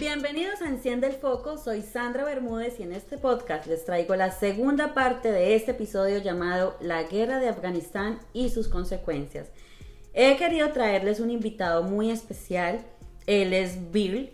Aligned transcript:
Bienvenidos 0.00 0.62
a 0.62 0.68
Enciende 0.70 1.08
el 1.08 1.12
Foco, 1.12 1.58
soy 1.58 1.82
Sandra 1.82 2.24
Bermúdez 2.24 2.80
y 2.80 2.84
en 2.84 2.92
este 2.92 3.18
podcast 3.18 3.66
les 3.66 3.84
traigo 3.84 4.16
la 4.16 4.30
segunda 4.30 4.94
parte 4.94 5.30
de 5.30 5.54
este 5.54 5.72
episodio 5.72 6.16
llamado 6.22 6.74
La 6.80 7.02
guerra 7.02 7.38
de 7.38 7.50
Afganistán 7.50 8.18
y 8.32 8.48
sus 8.48 8.68
consecuencias. 8.68 9.50
He 10.14 10.38
querido 10.38 10.72
traerles 10.72 11.20
un 11.20 11.30
invitado 11.30 11.82
muy 11.82 12.10
especial, 12.10 12.80
él 13.26 13.52
es 13.52 13.92
Bill. 13.92 14.32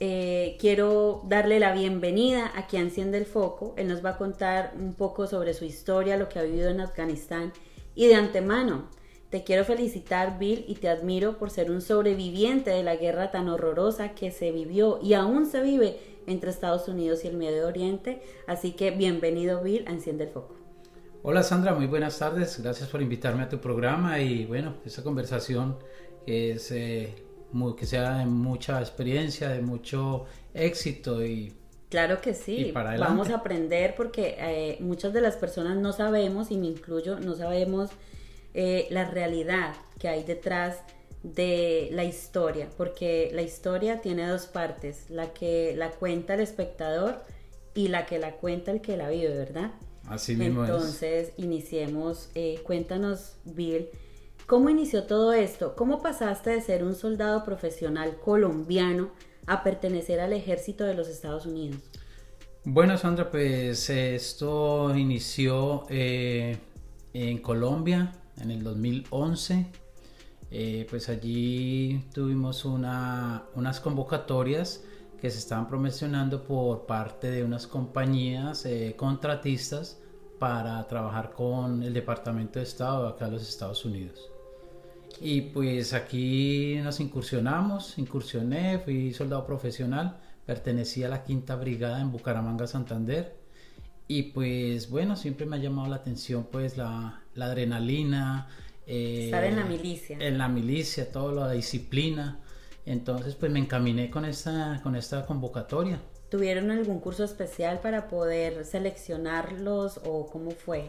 Eh, 0.00 0.56
quiero 0.58 1.22
darle 1.28 1.60
la 1.60 1.72
bienvenida 1.72 2.50
aquí 2.56 2.76
a 2.76 2.80
Enciende 2.80 3.18
el 3.18 3.26
Foco, 3.26 3.72
él 3.76 3.86
nos 3.86 4.04
va 4.04 4.10
a 4.10 4.18
contar 4.18 4.72
un 4.76 4.94
poco 4.94 5.28
sobre 5.28 5.54
su 5.54 5.64
historia, 5.64 6.16
lo 6.16 6.28
que 6.28 6.40
ha 6.40 6.42
vivido 6.42 6.70
en 6.70 6.80
Afganistán 6.80 7.52
y 7.94 8.08
de 8.08 8.16
antemano 8.16 8.88
te 9.34 9.42
quiero 9.42 9.64
felicitar, 9.64 10.38
Bill, 10.38 10.64
y 10.68 10.76
te 10.76 10.88
admiro 10.88 11.38
por 11.38 11.50
ser 11.50 11.72
un 11.72 11.80
sobreviviente 11.80 12.70
de 12.70 12.84
la 12.84 12.94
guerra 12.94 13.32
tan 13.32 13.48
horrorosa 13.48 14.10
que 14.10 14.30
se 14.30 14.52
vivió 14.52 15.00
y 15.02 15.14
aún 15.14 15.46
se 15.46 15.60
vive 15.60 15.98
entre 16.28 16.50
Estados 16.50 16.86
Unidos 16.86 17.24
y 17.24 17.26
el 17.26 17.36
Medio 17.36 17.66
Oriente. 17.66 18.22
Así 18.46 18.74
que 18.74 18.92
bienvenido, 18.92 19.60
Bill, 19.60 19.88
a 19.88 19.90
Enciende 19.90 20.22
el 20.22 20.30
Foco. 20.30 20.54
Hola, 21.24 21.42
Sandra, 21.42 21.74
muy 21.74 21.88
buenas 21.88 22.16
tardes. 22.16 22.62
Gracias 22.62 22.88
por 22.88 23.02
invitarme 23.02 23.42
a 23.42 23.48
tu 23.48 23.58
programa 23.58 24.20
y 24.20 24.44
bueno, 24.46 24.76
esta 24.86 25.02
conversación 25.02 25.78
es 26.28 26.70
eh, 26.70 27.12
que 27.76 27.86
sea 27.86 28.18
de 28.18 28.26
mucha 28.26 28.78
experiencia, 28.78 29.48
de 29.48 29.62
mucho 29.62 30.26
éxito 30.54 31.26
y 31.26 31.52
Claro 31.88 32.20
que 32.20 32.34
sí, 32.34 32.70
vamos 32.72 33.30
a 33.30 33.36
aprender 33.38 33.96
porque 33.96 34.36
eh, 34.38 34.76
muchas 34.78 35.12
de 35.12 35.20
las 35.20 35.34
personas 35.36 35.76
no 35.76 35.92
sabemos, 35.92 36.52
y 36.52 36.56
me 36.56 36.66
incluyo, 36.68 37.18
no 37.18 37.34
sabemos 37.34 37.90
eh, 38.54 38.86
la 38.90 39.04
realidad 39.04 39.74
que 39.98 40.08
hay 40.08 40.24
detrás 40.24 40.78
de 41.24 41.88
la 41.92 42.04
historia, 42.04 42.68
porque 42.76 43.30
la 43.32 43.42
historia 43.42 44.00
tiene 44.00 44.26
dos 44.26 44.46
partes, 44.46 45.10
la 45.10 45.32
que 45.32 45.74
la 45.76 45.90
cuenta 45.90 46.34
el 46.34 46.40
espectador 46.40 47.22
y 47.74 47.88
la 47.88 48.06
que 48.06 48.18
la 48.18 48.32
cuenta 48.32 48.70
el 48.70 48.80
que 48.80 48.96
la 48.96 49.08
vive, 49.08 49.30
¿verdad? 49.30 49.72
Así 50.06 50.36
mismo 50.36 50.64
Entonces, 50.64 51.32
iniciemos, 51.38 52.30
eh, 52.34 52.60
cuéntanos, 52.62 53.36
Bill, 53.44 53.88
¿cómo 54.46 54.68
inició 54.68 55.04
todo 55.04 55.32
esto? 55.32 55.74
¿Cómo 55.76 56.02
pasaste 56.02 56.50
de 56.50 56.60
ser 56.60 56.84
un 56.84 56.94
soldado 56.94 57.44
profesional 57.44 58.18
colombiano 58.22 59.10
a 59.46 59.62
pertenecer 59.62 60.20
al 60.20 60.32
ejército 60.32 60.84
de 60.84 60.94
los 60.94 61.08
Estados 61.08 61.46
Unidos? 61.46 61.80
Bueno, 62.64 62.96
Sandra, 62.96 63.30
pues 63.30 63.90
esto 63.90 64.94
inició 64.96 65.86
eh, 65.88 66.58
en 67.12 67.38
Colombia, 67.38 68.12
en 68.38 68.50
el 68.50 68.62
2011. 68.62 69.66
Eh, 70.50 70.86
pues 70.88 71.08
allí 71.08 72.04
tuvimos 72.12 72.64
una, 72.64 73.44
unas 73.54 73.80
convocatorias 73.80 74.84
que 75.20 75.30
se 75.30 75.38
estaban 75.38 75.66
promocionando 75.68 76.44
por 76.44 76.86
parte 76.86 77.30
de 77.30 77.42
unas 77.42 77.66
compañías 77.66 78.66
eh, 78.66 78.94
contratistas 78.96 79.98
para 80.38 80.86
trabajar 80.86 81.32
con 81.32 81.82
el 81.82 81.94
Departamento 81.94 82.58
de 82.58 82.64
Estado 82.64 83.08
acá 83.08 83.26
de 83.26 83.32
los 83.32 83.48
Estados 83.48 83.84
Unidos. 83.84 84.30
Y 85.20 85.40
pues 85.40 85.92
aquí 85.92 86.78
nos 86.82 87.00
incursionamos, 87.00 87.98
incursioné, 87.98 88.78
fui 88.80 89.12
soldado 89.12 89.46
profesional, 89.46 90.18
pertenecía 90.44 91.06
a 91.06 91.10
la 91.10 91.24
quinta 91.24 91.56
brigada 91.56 92.00
en 92.00 92.12
Bucaramanga, 92.12 92.66
Santander. 92.66 93.36
Y 94.06 94.24
pues 94.24 94.90
bueno, 94.90 95.16
siempre 95.16 95.46
me 95.46 95.56
ha 95.56 95.60
llamado 95.60 95.88
la 95.88 95.96
atención 95.96 96.46
pues 96.52 96.76
la, 96.76 97.23
la 97.34 97.46
adrenalina. 97.46 98.48
Eh, 98.86 99.26
Estar 99.26 99.44
en 99.44 99.56
la 99.56 99.64
milicia. 99.64 100.18
En 100.20 100.38
la 100.38 100.48
milicia, 100.48 101.10
toda 101.10 101.46
la 101.46 101.52
disciplina. 101.52 102.40
Entonces, 102.86 103.34
pues 103.34 103.50
me 103.50 103.58
encaminé 103.58 104.10
con 104.10 104.24
esta, 104.24 104.80
con 104.82 104.94
esta 104.96 105.24
convocatoria. 105.24 106.00
¿Tuvieron 106.30 106.70
algún 106.70 107.00
curso 107.00 107.24
especial 107.24 107.80
para 107.80 108.08
poder 108.08 108.64
seleccionarlos 108.64 110.00
o 110.04 110.26
cómo 110.26 110.50
fue? 110.50 110.88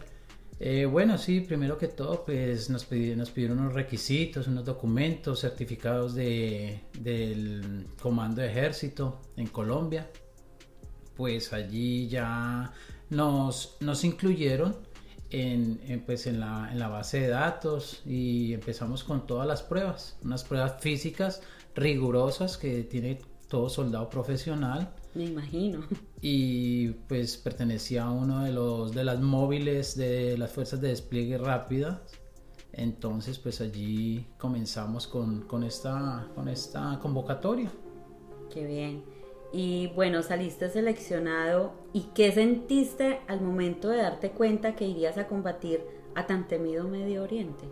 Eh, 0.59 0.85
bueno, 0.85 1.17
sí, 1.17 1.41
primero 1.41 1.78
que 1.78 1.89
todo, 1.89 2.23
pues 2.23 2.69
nos 2.69 2.85
pidieron, 2.85 3.19
nos 3.19 3.29
pidieron 3.31 3.59
unos 3.59 3.73
requisitos, 3.73 4.47
unos 4.47 4.63
documentos 4.63 5.41
certificados 5.41 6.16
de, 6.16 6.79
del 7.00 7.88
Comando 8.01 8.41
de 8.41 8.47
Ejército 8.50 9.22
en 9.35 9.47
Colombia. 9.47 10.09
Pues 11.16 11.51
allí 11.53 12.07
ya 12.07 12.73
nos, 13.09 13.78
nos 13.81 14.03
incluyeron 14.03 14.75
en, 15.30 16.03
pues 16.06 16.28
en, 16.28 16.40
la, 16.40 16.69
en 16.72 16.80
la 16.80 16.88
base 16.88 17.19
de 17.19 17.28
datos 17.30 18.02
y 18.06 18.53
empezamos 18.53 19.03
con 19.03 19.25
todas 19.28 19.47
las 19.47 19.63
pruebas, 19.63 20.18
unas 20.24 20.44
pruebas 20.44 20.75
físicas 20.80 21.41
rigurosas 21.75 22.58
que 22.58 22.84
tiene 22.84 23.19
todo 23.47 23.69
soldado 23.69 24.09
profesional. 24.09 24.94
Me 25.14 25.25
imagino. 25.25 25.85
Y 26.22 26.90
pues 27.08 27.38
pertenecía 27.38 28.03
a 28.06 28.12
uno 28.12 28.44
de 28.44 28.52
los 28.52 28.94
de 28.94 29.03
las 29.03 29.22
móviles 29.22 29.96
de 29.96 30.38
las 30.38 30.52
fuerzas 30.52 30.81
de 30.81 30.90
despliegue 30.90 31.38
rápida. 31.38 32.02
Entonces 32.74 33.40
pues 33.40 33.62
allí 33.62 34.28
comenzamos 34.38 35.08
con, 35.08 35.41
con, 35.41 35.64
esta, 35.64 36.28
con 36.35 36.50
esta 36.50 37.00
convocatoria. 37.00 37.72
Qué 38.52 38.66
bien. 38.66 39.15
Y 39.57 39.88
bueno, 39.95 40.21
saliste 40.21 40.67
seleccionado. 40.67 41.71
¿Y 41.93 42.09
qué 42.13 42.29
sentiste 42.33 43.21
al 43.29 43.39
momento 43.39 43.88
de 43.88 43.99
darte 43.99 44.31
cuenta 44.31 44.75
que 44.75 44.85
irías 44.85 45.17
a 45.17 45.27
combatir 45.27 45.79
a 46.13 46.27
tan 46.27 46.49
temido 46.49 46.83
Medio 46.89 47.23
Oriente? 47.23 47.63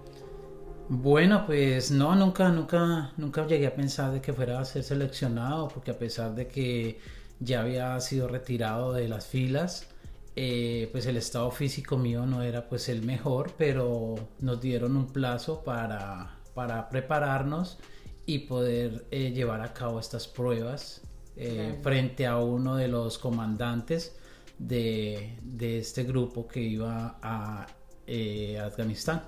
Bueno, 0.88 1.45
pues 1.45 1.91
no, 1.91 2.16
nunca, 2.16 2.47
nunca, 2.47 3.11
nunca 3.17 3.45
llegué 3.45 3.67
a 3.67 3.75
pensar 3.75 4.13
de 4.13 4.21
que 4.21 4.31
fuera 4.31 4.61
a 4.61 4.63
ser 4.63 4.83
seleccionado, 4.83 5.67
porque 5.67 5.91
a 5.91 5.99
pesar 5.99 6.33
de 6.35 6.47
que 6.47 7.01
ya 7.41 7.59
había 7.59 8.00
sido 8.00 8.29
retirado 8.29 8.94
de 8.94 9.09
las 9.09 9.27
filas, 9.27 9.89
eh, 10.38 10.88
pues 10.94 11.05
el 11.05 11.17
estado 11.17 11.51
físico 11.51 11.97
mío 11.97 12.25
no 12.25 12.44
era 12.44 12.69
pues 12.69 12.88
el 12.88 13.01
mejor, 13.01 13.51
pero 13.57 14.15
nos 14.39 14.61
dieron 14.61 14.95
un 14.95 15.07
plazo 15.07 15.65
para, 15.65 16.38
para 16.53 16.88
prepararnos 16.88 17.77
y 18.25 18.39
poder 18.39 19.05
eh, 19.11 19.33
llevar 19.33 19.59
a 19.59 19.73
cabo 19.73 20.00
estas 20.00 20.29
pruebas 20.29 21.01
eh, 21.35 21.79
frente 21.81 22.25
a 22.25 22.38
uno 22.38 22.75
de 22.75 22.88
los 22.88 23.17
comandantes 23.17 24.16
de, 24.57 25.35
este 25.59 26.03
grupo 26.03 26.47
que 26.47 26.61
iba 26.61 27.17
a 27.21 27.67
eh, 28.07 28.59
Afganistán. 28.59 29.23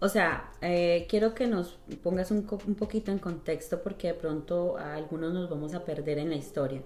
O 0.00 0.08
sea, 0.08 0.50
eh, 0.60 1.06
quiero 1.08 1.34
que 1.34 1.46
nos 1.46 1.78
pongas 2.02 2.30
un, 2.30 2.46
un, 2.66 2.74
poquito 2.74 3.10
en 3.10 3.18
contexto 3.18 3.82
porque 3.82 4.08
de 4.08 4.14
pronto 4.14 4.76
a 4.76 4.94
algunos 4.94 5.32
nos 5.32 5.48
vamos 5.48 5.74
a 5.74 5.84
perder 5.84 6.18
en 6.18 6.30
la 6.30 6.36
historia. 6.36 6.82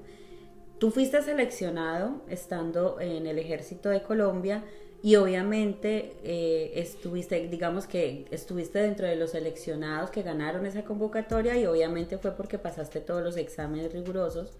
Tú 0.79 0.91
fuiste 0.91 1.21
seleccionado 1.23 2.23
estando 2.29 3.01
en 3.01 3.27
el 3.27 3.39
ejército 3.39 3.89
de 3.89 4.03
Colombia 4.03 4.65
y 5.01 5.15
obviamente 5.17 6.17
eh, 6.25 6.73
estuviste, 6.75 7.49
digamos 7.49 7.87
que 7.87 8.27
estuviste 8.31 8.81
dentro 8.81 9.07
de 9.07 9.15
los 9.15 9.31
seleccionados 9.31 10.11
que 10.11 10.23
ganaron 10.23 10.67
esa 10.67 10.83
convocatoria 10.83 11.57
y 11.57 11.67
obviamente 11.67 12.19
fue 12.19 12.33
porque 12.33 12.59
pasaste 12.59 13.01
todos 13.01 13.23
los 13.23 13.37
exámenes 13.37 13.93
rigurosos. 13.93 14.59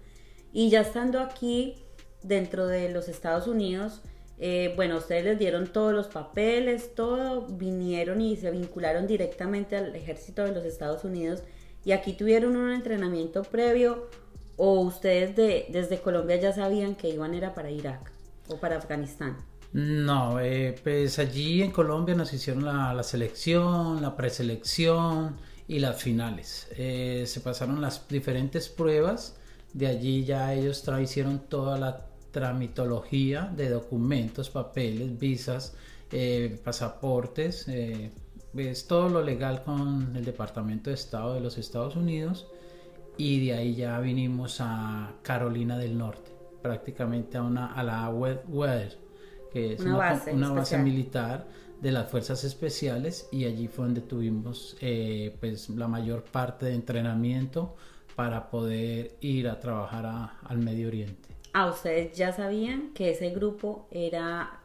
Y 0.53 0.69
ya 0.69 0.81
estando 0.81 1.19
aquí 1.19 1.75
dentro 2.23 2.67
de 2.67 2.89
los 2.89 3.09
Estados 3.09 3.47
Unidos, 3.47 4.01
eh, 4.37 4.71
bueno, 4.77 4.97
ustedes 4.97 5.25
les 5.25 5.39
dieron 5.39 5.67
todos 5.67 5.91
los 5.91 6.07
papeles, 6.07 6.95
todo, 6.95 7.45
vinieron 7.45 8.21
y 8.21 8.37
se 8.37 8.49
vincularon 8.49 9.07
directamente 9.07 9.75
al 9.75 9.93
ejército 9.93 10.45
de 10.45 10.53
los 10.53 10.63
Estados 10.63 11.03
Unidos 11.03 11.43
y 11.83 11.91
aquí 11.91 12.13
tuvieron 12.13 12.55
un 12.55 12.71
entrenamiento 12.71 13.43
previo 13.43 14.07
o 14.55 14.79
ustedes 14.79 15.35
de, 15.35 15.65
desde 15.69 15.99
Colombia 15.99 16.37
ya 16.37 16.53
sabían 16.53 16.95
que 16.95 17.09
iban 17.09 17.33
era 17.33 17.53
para 17.53 17.71
Irak 17.71 18.11
o 18.47 18.55
para 18.55 18.77
Afganistán. 18.77 19.48
No, 19.71 20.39
eh, 20.39 20.75
pues 20.83 21.19
allí 21.19 21.61
en 21.61 21.71
Colombia 21.71 22.15
nos 22.15 22.33
hicieron 22.33 22.65
la, 22.65 23.03
selección, 23.03 24.01
la 24.01 24.15
preselección 24.15 25.37
y 25.67 25.79
las 25.79 26.01
finales. 26.01 26.67
Eh, 26.75 27.25
se 27.27 27.39
pasaron 27.41 27.79
las 27.79 28.07
diferentes 28.07 28.67
pruebas, 28.67 29.37
de 29.73 29.87
allí 29.87 30.25
ya 30.25 30.53
ellos 30.55 30.83
hicieron 30.99 31.39
toda 31.47 31.77
la 31.77 32.07
tramitología 32.31 33.51
de 33.55 33.69
documentos, 33.69 34.49
papeles, 34.49 35.19
visas, 35.19 35.75
eh, 36.11 36.59
pasaportes, 36.63 37.67
es 37.67 38.87
todo 38.87 39.09
lo 39.09 39.21
legal 39.23 39.63
con 39.63 40.15
el 40.15 40.25
Departamento 40.25 40.89
de 40.89 40.95
Estado 40.95 41.35
de 41.35 41.41
los 41.41 41.59
Estados 41.59 41.95
Unidos. 41.95 42.47
Y 43.17 43.45
de 43.45 43.53
ahí 43.53 43.75
ya 43.75 43.99
vinimos 43.99 44.61
a 44.61 45.13
Carolina 45.21 45.77
del 45.77 45.97
Norte, 45.97 46.31
prácticamente 46.63 47.37
a, 47.37 47.43
una, 47.43 47.73
a 47.73 47.83
la 47.83 48.09
Weather 48.09 49.08
que 49.51 49.73
es 49.73 49.81
una, 49.81 49.97
base, 49.97 50.77
militar 50.77 51.47
de 51.81 51.91
las 51.91 52.09
fuerzas 52.09 52.43
especiales 52.43 53.27
y 53.31 53.45
allí 53.45 53.67
fue 53.67 53.85
donde 53.85 54.01
tuvimos 54.01 54.77
eh, 54.81 55.35
pues 55.39 55.69
la 55.69 55.87
mayor 55.87 56.23
parte 56.23 56.67
de 56.67 56.73
entrenamiento 56.73 57.75
para 58.15 58.49
poder 58.49 59.15
ir 59.21 59.47
a 59.47 59.59
trabajar 59.59 60.05
al 60.43 60.57
Medio 60.57 60.89
Oriente. 60.89 61.29
Ah, 61.53 61.67
ustedes 61.67 62.15
ya 62.15 62.31
sabían 62.31 62.93
que 62.93 63.11
ese 63.11 63.31
grupo 63.31 63.87
era, 63.89 64.61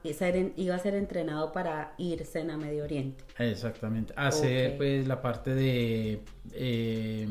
iba 0.57 0.75
a 0.75 0.79
ser 0.79 0.95
entrenado 0.95 1.53
para 1.53 1.95
irse 1.97 2.41
a 2.41 2.57
Medio 2.57 2.85
Oriente. 2.85 3.25
Exactamente, 3.39 4.13
hacer 4.17 4.77
pues 4.77 5.07
la 5.07 5.23
parte 5.23 5.55
de 5.55 6.21
eh, 6.53 7.27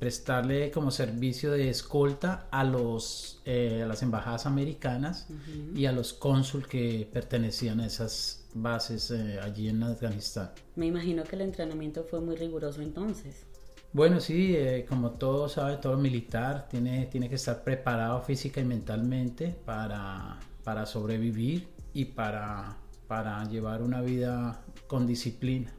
prestarle 0.00 0.70
como 0.70 0.90
servicio 0.90 1.52
de 1.52 1.68
escolta 1.68 2.48
a, 2.50 2.64
los, 2.64 3.42
a 3.46 3.86
las 3.86 4.02
embajadas 4.02 4.46
americanas 4.46 5.28
y 5.74 5.84
a 5.84 5.92
los 5.92 6.14
cónsul 6.14 6.66
que 6.66 7.06
pertenecían 7.12 7.80
a 7.80 7.86
esas 7.86 8.46
bases 8.54 9.10
allí 9.10 9.68
en 9.68 9.82
Afganistán. 9.82 10.52
Me 10.74 10.86
imagino 10.86 11.22
que 11.22 11.36
el 11.36 11.42
entrenamiento 11.42 12.02
fue 12.02 12.20
muy 12.22 12.34
riguroso 12.34 12.80
entonces. 12.80 13.44
Bueno, 13.92 14.20
sí, 14.20 14.54
eh, 14.56 14.86
como 14.88 15.10
todo 15.12 15.48
sabe, 15.48 15.76
todo 15.76 15.98
militar 15.98 16.68
tiene, 16.70 17.06
tiene 17.06 17.28
que 17.28 17.34
estar 17.34 17.62
preparado 17.62 18.22
física 18.22 18.60
y 18.60 18.64
mentalmente 18.64 19.54
para, 19.66 20.38
para 20.64 20.86
sobrevivir 20.86 21.68
y 21.92 22.06
para, 22.06 22.76
para 23.06 23.44
llevar 23.50 23.82
una 23.82 24.00
vida 24.00 24.62
con 24.86 25.06
disciplina. 25.06 25.72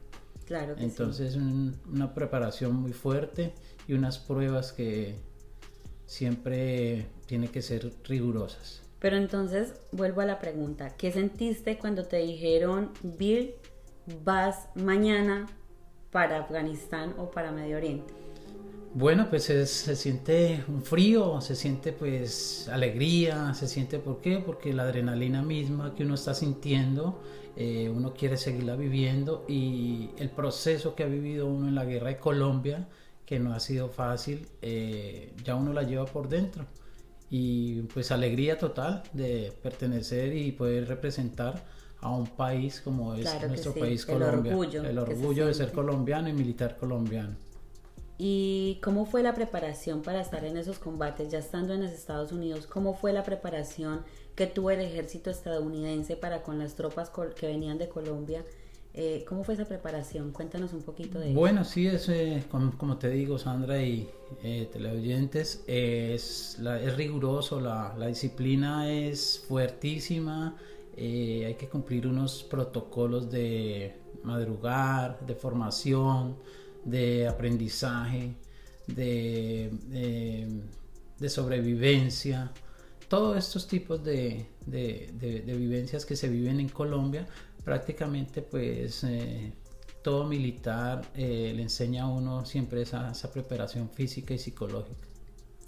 Claro. 0.44 0.76
Que 0.76 0.84
Entonces, 0.84 1.36
una 1.36 2.12
preparación 2.12 2.74
muy 2.74 2.92
fuerte 2.92 3.54
y 3.86 3.94
unas 3.94 4.18
pruebas 4.18 4.72
que 4.72 5.16
siempre 6.06 7.06
tienen 7.26 7.50
que 7.50 7.62
ser 7.62 7.92
rigurosas. 8.04 8.82
Pero 8.98 9.16
entonces, 9.16 9.74
vuelvo 9.90 10.20
a 10.20 10.26
la 10.26 10.38
pregunta, 10.38 10.90
¿qué 10.96 11.10
sentiste 11.10 11.78
cuando 11.78 12.04
te 12.04 12.18
dijeron, 12.18 12.92
Bill, 13.02 13.54
vas 14.24 14.68
mañana 14.74 15.46
para 16.10 16.38
Afganistán 16.38 17.14
o 17.18 17.30
para 17.30 17.50
Medio 17.50 17.78
Oriente? 17.78 18.12
Bueno, 18.94 19.28
pues 19.30 19.44
se, 19.44 19.66
siente 19.66 20.62
un 20.68 20.82
frío, 20.82 21.40
se 21.40 21.56
siente 21.56 21.92
pues 21.92 22.68
alegría, 22.68 23.54
se 23.54 23.66
siente 23.66 23.98
¿por 23.98 24.20
qué? 24.20 24.36
Porque 24.44 24.74
la 24.74 24.82
adrenalina 24.82 25.42
misma 25.42 25.94
que 25.94 26.04
uno 26.04 26.14
está 26.14 26.34
sintiendo, 26.34 27.18
eh, 27.56 27.88
uno 27.88 28.12
quiere 28.12 28.36
seguirla 28.36 28.76
viviendo 28.76 29.46
y 29.48 30.10
el 30.18 30.28
proceso 30.28 30.94
que 30.94 31.04
ha 31.04 31.06
vivido 31.06 31.46
uno 31.46 31.68
en 31.68 31.74
la 31.74 31.86
guerra 31.86 32.08
de 32.08 32.18
Colombia, 32.18 32.86
que 33.26 33.38
no 33.38 33.54
ha 33.54 33.60
sido 33.60 33.88
fácil, 33.88 34.46
eh, 34.60 35.32
ya 35.44 35.54
uno 35.54 35.72
la 35.72 35.82
lleva 35.82 36.06
por 36.06 36.28
dentro. 36.28 36.64
Y 37.30 37.82
pues 37.94 38.10
alegría 38.10 38.58
total 38.58 39.02
de 39.12 39.52
pertenecer 39.62 40.36
y 40.36 40.52
poder 40.52 40.86
representar 40.88 41.64
a 42.00 42.10
un 42.10 42.26
país 42.26 42.80
como 42.80 43.14
es 43.14 43.26
nuestro 43.48 43.72
país 43.72 44.04
Colombia. 44.04 44.52
El 44.52 44.58
orgullo. 44.58 44.84
El 44.84 44.98
orgullo 44.98 45.46
de 45.46 45.54
ser 45.54 45.72
colombiano 45.72 46.28
y 46.28 46.32
militar 46.32 46.76
colombiano. 46.76 47.34
¿Y 48.18 48.78
cómo 48.82 49.06
fue 49.06 49.22
la 49.22 49.34
preparación 49.34 50.02
para 50.02 50.20
estar 50.20 50.44
en 50.44 50.56
esos 50.56 50.78
combates 50.78 51.30
ya 51.30 51.38
estando 51.38 51.74
en 51.74 51.82
los 51.82 51.92
Estados 51.92 52.32
Unidos? 52.32 52.66
¿Cómo 52.66 52.94
fue 52.94 53.12
la 53.12 53.22
preparación 53.22 54.02
que 54.34 54.46
tuvo 54.46 54.70
el 54.70 54.80
ejército 54.80 55.30
estadounidense 55.30 56.16
para 56.16 56.42
con 56.42 56.58
las 56.58 56.74
tropas 56.74 57.10
que 57.10 57.46
venían 57.46 57.78
de 57.78 57.88
Colombia? 57.88 58.44
Eh, 58.94 59.24
¿Cómo 59.26 59.42
fue 59.42 59.54
esa 59.54 59.64
preparación? 59.64 60.32
Cuéntanos 60.32 60.72
un 60.74 60.82
poquito 60.82 61.18
de. 61.18 61.32
Bueno, 61.32 61.64
sí, 61.64 61.86
es, 61.86 62.08
eh, 62.10 62.44
como, 62.50 62.98
te 62.98 63.08
digo, 63.08 63.38
Sandra 63.38 63.82
y 63.82 64.08
eh, 64.42 64.68
teleoyentes, 64.70 65.64
es, 65.66 66.58
riguroso, 66.96 67.60
la, 67.60 67.94
disciplina 68.06 68.92
es 68.92 69.44
fuertísima 69.48 70.56
eh, 70.96 71.44
hay 71.46 71.54
que 71.54 71.68
cumplir 71.68 72.06
unos 72.06 72.42
protocolos 72.42 73.30
de 73.30 73.96
madrugar, 74.24 75.18
de 75.26 75.34
formación, 75.34 76.36
de 76.84 77.26
aprendizaje, 77.26 78.34
de, 78.86 79.70
sobrevivencia, 81.28 82.52
todos 83.08 83.38
estos 83.38 83.66
tipos 83.66 84.04
de, 84.04 84.46
vivencias 84.66 86.04
que 86.04 86.14
se 86.14 86.28
viven 86.28 86.60
en 86.60 86.68
Colombia, 86.68 87.26
prácticamente 87.64 88.42
pues 88.42 89.04
eh, 89.04 89.52
todo 90.02 90.24
militar 90.24 91.02
eh, 91.14 91.52
le 91.54 91.62
enseña 91.62 92.04
a 92.04 92.08
uno 92.08 92.44
siempre 92.44 92.82
esa, 92.82 93.10
esa 93.10 93.32
preparación 93.32 93.90
física 93.90 94.34
y 94.34 94.38
psicológica 94.38 95.12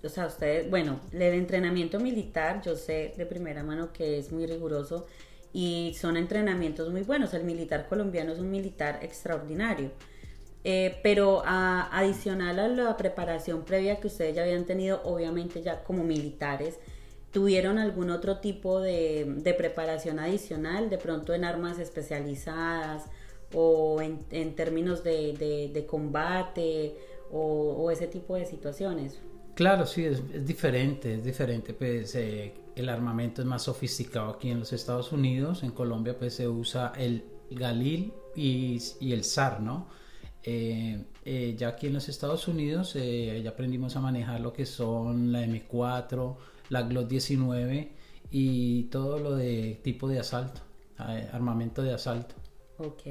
o 0.04 0.08
sea, 0.08 0.26
ustedes, 0.26 0.68
bueno, 0.68 1.00
el 1.12 1.22
entrenamiento 1.22 1.98
militar, 1.98 2.60
yo 2.62 2.76
sé 2.76 3.14
de 3.16 3.26
primera 3.26 3.62
mano 3.62 3.92
que 3.92 4.18
es 4.18 4.32
muy 4.32 4.46
riguroso 4.46 5.06
y 5.52 5.96
son 5.98 6.16
entrenamientos 6.16 6.90
muy 6.90 7.02
buenos. 7.02 7.32
El 7.32 7.44
militar 7.44 7.88
colombiano 7.88 8.32
es 8.32 8.38
un 8.38 8.50
militar 8.50 8.98
extraordinario. 9.02 9.90
Eh, 10.66 10.98
pero 11.02 11.42
adicional 11.44 12.58
a 12.58 12.68
la 12.68 12.96
preparación 12.96 13.64
previa 13.64 14.00
que 14.00 14.06
ustedes 14.06 14.34
ya 14.34 14.42
habían 14.42 14.64
tenido, 14.64 15.02
obviamente 15.04 15.62
ya 15.62 15.82
como 15.84 16.04
militares, 16.04 16.78
¿tuvieron 17.34 17.76
algún 17.76 18.08
otro 18.08 18.38
tipo 18.38 18.80
de, 18.80 19.54
preparación 19.58 20.18
adicional, 20.18 20.88
de 20.88 20.96
pronto 20.96 21.34
en 21.34 21.44
armas 21.44 21.78
especializadas 21.78 23.04
o 23.52 24.00
en, 24.00 24.54
términos 24.54 25.04
de, 25.04 25.86
combate 25.86 26.96
o 27.30 27.90
ese 27.90 28.06
tipo 28.06 28.36
de 28.36 28.46
situaciones? 28.46 29.20
Claro, 29.54 29.86
sí, 29.86 30.04
es, 30.04 30.44
diferente, 30.44 31.14
es 31.14 31.24
diferente. 31.24 31.74
Pues 31.74 32.14
eh, 32.16 32.54
el 32.74 32.88
armamento 32.88 33.40
es 33.40 33.46
más 33.46 33.62
sofisticado 33.62 34.30
aquí 34.30 34.50
en 34.50 34.60
los 34.60 34.72
Estados 34.72 35.12
Unidos. 35.12 35.62
En 35.62 35.70
Colombia, 35.70 36.18
pues 36.18 36.34
se 36.34 36.48
usa 36.48 36.92
el 36.96 37.24
Galil 37.50 38.12
y, 38.34 38.80
el 39.00 39.22
SAR, 39.22 39.60
¿no? 39.60 39.88
Eh, 40.42 41.04
eh, 41.24 41.54
ya 41.56 41.68
aquí 41.68 41.86
en 41.86 41.94
los 41.94 42.08
Estados 42.08 42.48
Unidos 42.48 42.94
ya 42.94 43.48
aprendimos 43.48 43.96
a 43.96 44.00
manejar 44.00 44.40
lo 44.40 44.52
que 44.52 44.66
son 44.66 45.32
la 45.32 45.46
M4, 45.46 46.36
la 46.68 46.82
Glock 46.82 47.08
19 47.08 47.92
y 48.30 48.84
todo 48.84 49.18
lo 49.18 49.36
de 49.36 49.80
tipo 49.82 50.08
de 50.08 50.18
asalto, 50.18 50.60
armamento 50.96 51.82
de 51.82 51.94
asalto. 51.94 52.34
Ok, 52.78 53.02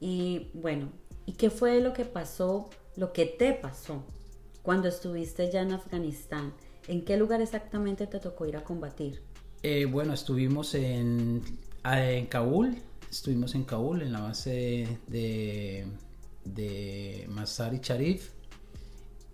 y 0.00 0.50
bueno, 0.54 0.90
¿y 1.26 1.32
qué 1.32 1.50
fue 1.50 1.80
lo 1.80 1.92
que 1.92 2.04
pasó, 2.04 2.70
lo 2.96 3.12
que 3.12 3.26
te 3.26 3.52
pasó 3.52 4.04
cuando 4.66 4.88
estuviste 4.88 5.48
ya 5.48 5.62
en 5.62 5.70
Afganistán, 5.70 6.52
¿en 6.88 7.04
qué 7.04 7.16
lugar 7.16 7.40
exactamente 7.40 8.08
te 8.08 8.18
tocó 8.18 8.46
ir 8.46 8.56
a 8.56 8.64
combatir? 8.64 9.22
Eh, 9.62 9.84
bueno, 9.84 10.12
estuvimos 10.12 10.74
en, 10.74 11.40
en 11.84 12.26
Kabul, 12.26 12.76
estuvimos 13.08 13.54
en 13.54 13.62
Kabul, 13.62 14.02
en 14.02 14.12
la 14.12 14.22
base 14.22 14.98
de, 15.06 15.86
de 16.44 17.26
Masari 17.28 17.78
Sharif. 17.80 18.30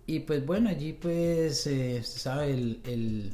Y 0.05 0.19
pues 0.19 0.45
bueno, 0.45 0.69
allí 0.69 0.93
pues, 0.93 1.65
eh, 1.65 2.03
sabe, 2.03 2.53
el, 2.53 2.81
el, 2.85 3.33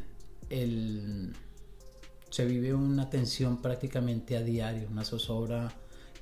se 0.49 2.45
vive 2.45 2.73
una 2.73 3.09
tensión 3.09 3.61
prácticamente 3.61 4.37
a 4.37 4.41
diario, 4.41 4.87
una 4.89 5.03
zozobra 5.03 5.71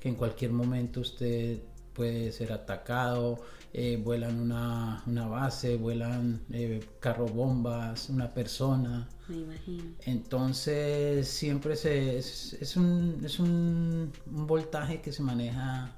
que 0.00 0.08
en 0.08 0.14
cualquier 0.14 0.52
momento 0.52 1.00
usted 1.00 1.60
puede 1.92 2.30
ser 2.30 2.52
atacado, 2.52 3.40
eh, 3.72 4.00
vuelan 4.02 4.40
una, 4.40 5.02
una, 5.06 5.26
base, 5.26 5.76
vuelan 5.76 6.40
eh, 6.52 6.80
carro 7.00 7.26
bombas, 7.26 8.08
una 8.08 8.32
persona. 8.32 9.08
Me 9.26 9.38
imagino. 9.38 9.84
Entonces 10.06 11.26
siempre 11.28 11.74
se, 11.74 12.18
es, 12.18 12.54
es, 12.60 12.76
un, 12.76 13.20
es 13.24 13.40
un, 13.40 14.12
un, 14.32 14.46
voltaje 14.46 15.00
que 15.00 15.12
se 15.12 15.22
maneja. 15.22 15.92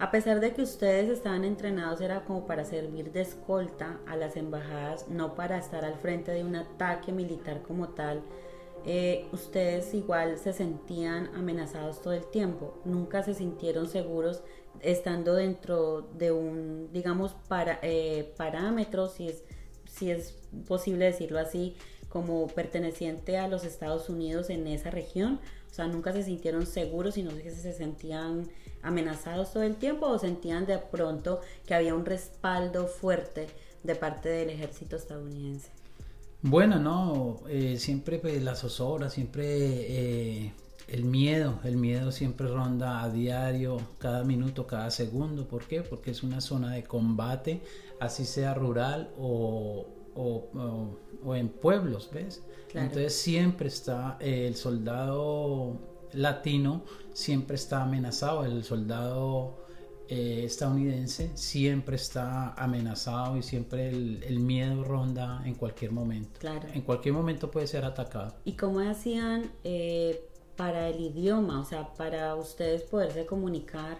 A 0.00 0.12
pesar 0.12 0.38
de 0.38 0.52
que 0.52 0.62
ustedes 0.62 1.08
estaban 1.08 1.44
entrenados, 1.44 2.00
era 2.00 2.24
como 2.24 2.46
para 2.46 2.64
servir 2.64 3.10
de 3.10 3.20
escolta 3.20 3.98
a 4.06 4.16
las 4.16 4.36
embajadas, 4.36 5.08
no 5.08 5.34
para 5.34 5.58
estar 5.58 5.84
al 5.84 5.98
frente 5.98 6.30
de 6.30 6.44
un 6.44 6.54
ataque 6.54 7.10
militar 7.10 7.62
como 7.62 7.88
tal. 7.88 8.22
Eh, 8.86 9.26
ustedes 9.32 9.92
igual 9.94 10.38
se 10.38 10.52
sentían 10.52 11.34
amenazados 11.34 12.00
todo 12.00 12.12
el 12.12 12.24
tiempo, 12.26 12.80
nunca 12.84 13.24
se 13.24 13.34
sintieron 13.34 13.88
seguros 13.88 14.42
estando 14.80 15.34
dentro 15.34 16.02
de 16.02 16.30
un, 16.30 16.92
digamos, 16.92 17.34
para, 17.48 17.80
eh, 17.82 18.32
parámetro, 18.36 19.08
si 19.08 19.28
es, 19.28 19.42
si 19.84 20.12
es 20.12 20.30
posible 20.68 21.06
decirlo 21.06 21.40
así, 21.40 21.76
como 22.08 22.46
perteneciente 22.46 23.36
a 23.36 23.48
los 23.48 23.64
Estados 23.64 24.08
Unidos 24.08 24.48
en 24.48 24.68
esa 24.68 24.90
región. 24.90 25.40
O 25.70 25.74
sea, 25.74 25.86
nunca 25.86 26.12
se 26.12 26.22
sintieron 26.22 26.66
seguros 26.66 27.16
y 27.16 27.22
no 27.22 27.30
sé 27.30 27.50
si 27.50 27.60
se 27.60 27.72
sentían 27.72 28.48
amenazados 28.82 29.52
todo 29.52 29.62
el 29.62 29.76
tiempo 29.76 30.06
o 30.06 30.18
sentían 30.18 30.66
de 30.66 30.78
pronto 30.78 31.40
que 31.66 31.74
había 31.74 31.94
un 31.94 32.04
respaldo 32.04 32.86
fuerte 32.86 33.48
de 33.82 33.94
parte 33.94 34.28
del 34.28 34.50
ejército 34.50 34.96
estadounidense. 34.96 35.70
Bueno, 36.42 36.78
no, 36.78 37.40
eh, 37.48 37.78
siempre 37.78 38.18
pues, 38.18 38.42
la 38.42 38.54
zozobra, 38.54 39.10
siempre 39.10 39.44
eh, 39.44 40.52
el 40.86 41.04
miedo, 41.04 41.58
el 41.64 41.76
miedo 41.76 42.12
siempre 42.12 42.46
ronda 42.46 43.02
a 43.02 43.10
diario, 43.10 43.78
cada 43.98 44.22
minuto, 44.24 44.66
cada 44.66 44.90
segundo. 44.90 45.48
¿Por 45.48 45.64
qué? 45.64 45.82
Porque 45.82 46.12
es 46.12 46.22
una 46.22 46.40
zona 46.40 46.72
de 46.72 46.84
combate, 46.84 47.60
así 48.00 48.24
sea 48.24 48.54
rural 48.54 49.10
o, 49.18 49.86
en 51.34 51.48
pueblos, 51.48 52.08
¿ves? 52.12 52.42
Entonces 52.74 53.14
siempre 53.14 53.68
está 53.68 54.16
el 54.20 54.54
soldado 54.56 55.78
latino, 56.12 56.84
siempre 57.12 57.56
está 57.56 57.82
amenazado, 57.82 58.44
el 58.44 58.64
soldado 58.64 59.66
eh, 60.08 60.44
estadounidense 60.44 61.30
siempre 61.34 61.96
está 61.96 62.54
amenazado 62.54 63.36
y 63.36 63.42
siempre 63.42 63.90
el, 63.90 64.40
miedo 64.40 64.84
ronda 64.84 65.42
en 65.44 65.54
cualquier 65.54 65.92
momento. 65.92 66.40
Claro. 66.40 66.68
En 66.72 66.82
cualquier 66.82 67.14
momento 67.14 67.50
puede 67.50 67.66
ser 67.66 67.84
atacado. 67.84 68.34
¿Y 68.44 68.52
cómo 68.52 68.80
hacían 68.80 69.50
eh, 69.64 70.20
para 70.56 70.88
el 70.88 71.00
idioma, 71.00 71.60
o 71.60 71.64
sea, 71.64 71.92
para 71.94 72.34
ustedes 72.34 72.82
poderse 72.82 73.26
comunicar 73.26 73.98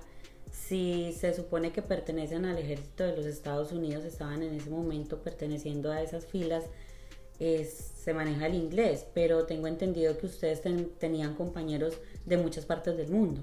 si 0.51 1.13
se 1.13 1.35
supone 1.35 1.73
que 1.73 1.83
pertenecen 1.83 2.45
al 2.45 2.59
ejército 2.59 3.05
de 3.05 3.17
los 3.17 3.27
Estados 3.27 3.73
Unidos, 3.73 4.05
estaban 4.05 4.43
en 4.43 4.55
ese 4.55 4.71
momento 4.71 5.23
perteneciendo 5.23 5.93
a 5.93 6.03
esas 6.03 6.27
filas, 6.27 6.65
se 7.39 8.15
maneja 8.15 8.47
el 8.47 8.55
inglés, 8.55 9.07
pero 9.15 9.45
tengo 9.45 9.67
entendido 9.67 10.17
que 10.19 10.27
ustedes 10.27 10.63
tenían 10.99 11.35
compañeros 11.35 11.95
de 12.27 12.37
muchas 12.37 12.65
partes 12.65 12.97
del 12.97 13.11
mundo. 13.11 13.41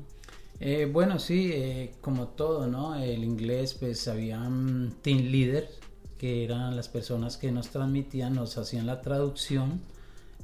Eh, 0.60 0.90
bueno, 0.92 1.20
sí, 1.20 1.52
eh, 1.54 1.92
como 2.02 2.30
todo, 2.30 2.68
¿no? 2.68 2.96
El 2.96 3.24
inglés, 3.24 3.74
pues 3.74 4.08
habían 4.08 4.96
team 5.02 5.20
leaders, 5.20 5.70
que 6.18 6.46
eran 6.46 6.76
las 6.76 6.88
personas 6.88 7.38
que 7.38 7.52
nos 7.52 7.70
transmitían, 7.70 8.36
nos 8.36 8.58
hacían 8.58 8.86
la 8.86 9.02
traducción 9.02 9.82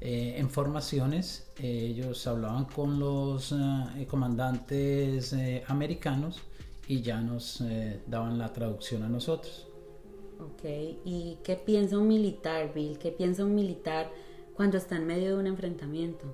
eh, 0.02 0.36
en 0.38 0.50
formaciones. 0.50 1.48
ellos 1.58 2.28
hablaban 2.28 2.66
con 2.66 3.00
los 3.00 3.54
comandantes 4.08 5.36
americanos 5.68 6.42
y 6.88 7.02
ya 7.02 7.22
nos 7.22 7.64
daban 8.08 8.38
la 8.38 8.52
traducción 8.52 9.04
a 9.04 9.10
nosotros. 9.10 9.71
Ok, 10.42 10.64
¿y 11.06 11.38
qué 11.44 11.56
piensa 11.56 12.00
un 12.00 12.08
militar, 12.08 12.74
Bill? 12.74 12.98
¿Qué 12.98 13.12
piensa 13.12 13.46
un 13.46 13.54
militar 13.54 14.10
cuando 14.56 14.78
está 14.78 14.96
en 14.96 15.06
medio 15.06 15.30
de 15.30 15.36
un 15.36 15.46
enfrentamiento? 15.46 16.26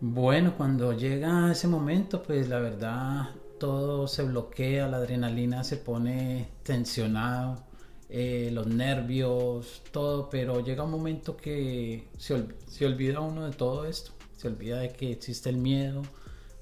Bueno, 0.00 0.54
cuando 0.56 0.92
llega 0.92 1.50
ese 1.50 1.66
momento, 1.66 2.22
pues 2.22 2.48
la 2.48 2.60
verdad 2.60 3.30
todo 3.58 4.06
se 4.06 4.22
bloquea, 4.22 4.86
la 4.86 4.98
adrenalina 4.98 5.64
se 5.64 5.76
pone 5.76 6.48
tensionado, 6.62 7.64
eh, 8.08 8.50
los 8.52 8.68
nervios, 8.68 9.82
todo, 9.90 10.30
pero 10.30 10.60
llega 10.64 10.84
un 10.84 10.92
momento 10.92 11.36
que 11.36 12.08
se, 12.16 12.46
se, 12.68 12.86
olvida 12.86 13.20
uno 13.20 13.44
de 13.44 13.52
todo 13.52 13.86
esto, 13.86 14.12
se 14.36 14.46
olvida 14.46 14.78
de 14.78 14.90
que 14.90 15.10
existe 15.10 15.50
el 15.50 15.56
miedo, 15.56 16.02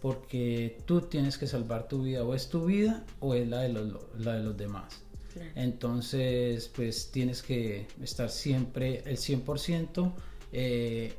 porque 0.01 0.79
tú 0.87 1.03
tienes 1.03 1.37
que 1.37 1.47
salvar 1.47 1.89
tu 1.89 2.05
vida, 2.05 2.25
o 2.25 2.35
es 2.35 2.49
tu 2.49 2.65
vida 2.65 3.05
o 3.21 3.35
es 3.35 3.47
la 3.47 3.61
de 3.61 3.69
los, 3.69 3.97
la 4.19 4.35
de 4.35 4.43
los 4.43 4.57
demás. 4.57 5.08
Entonces, 5.55 6.69
pues 6.75 7.11
tienes 7.11 7.43
que 7.43 7.87
estar 8.03 8.31
siempre 8.31 9.03
el 9.07 9.17
100% 9.17 10.13
eh, 10.53 11.15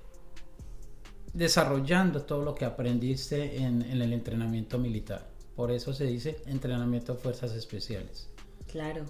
desarrollando 1.34 2.24
todo 2.24 2.44
lo 2.44 2.56
que 2.56 2.66
aprendiste 2.66 3.58
en, 3.58 3.82
el 3.84 4.14
entrenamiento 4.14 4.80
militar. 4.80 5.30
Por 5.56 5.72
eso 5.72 5.94
se 5.94 6.06
dice 6.06 6.38
entrenamiento 6.46 7.14
de 7.14 7.20
fuerzas 7.20 7.54
especiales. 7.54 8.30
Claro. 8.72 9.06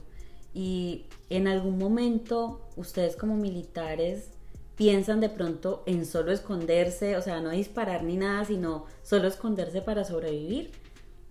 Y 0.53 1.05
en 1.29 1.47
algún 1.47 1.77
momento 1.77 2.69
ustedes 2.75 3.15
como 3.15 3.35
militares 3.35 4.31
piensan 4.75 5.19
de 5.19 5.29
pronto 5.29 5.83
en 5.85 6.05
solo 6.05 6.31
esconderse, 6.31 7.17
o 7.17 7.21
sea, 7.21 7.41
no 7.41 7.51
disparar 7.51 8.03
ni 8.03 8.15
nada, 8.15 8.45
sino 8.45 8.85
solo 9.03 9.27
esconderse 9.27 9.81
para 9.81 10.05
sobrevivir? 10.05 10.71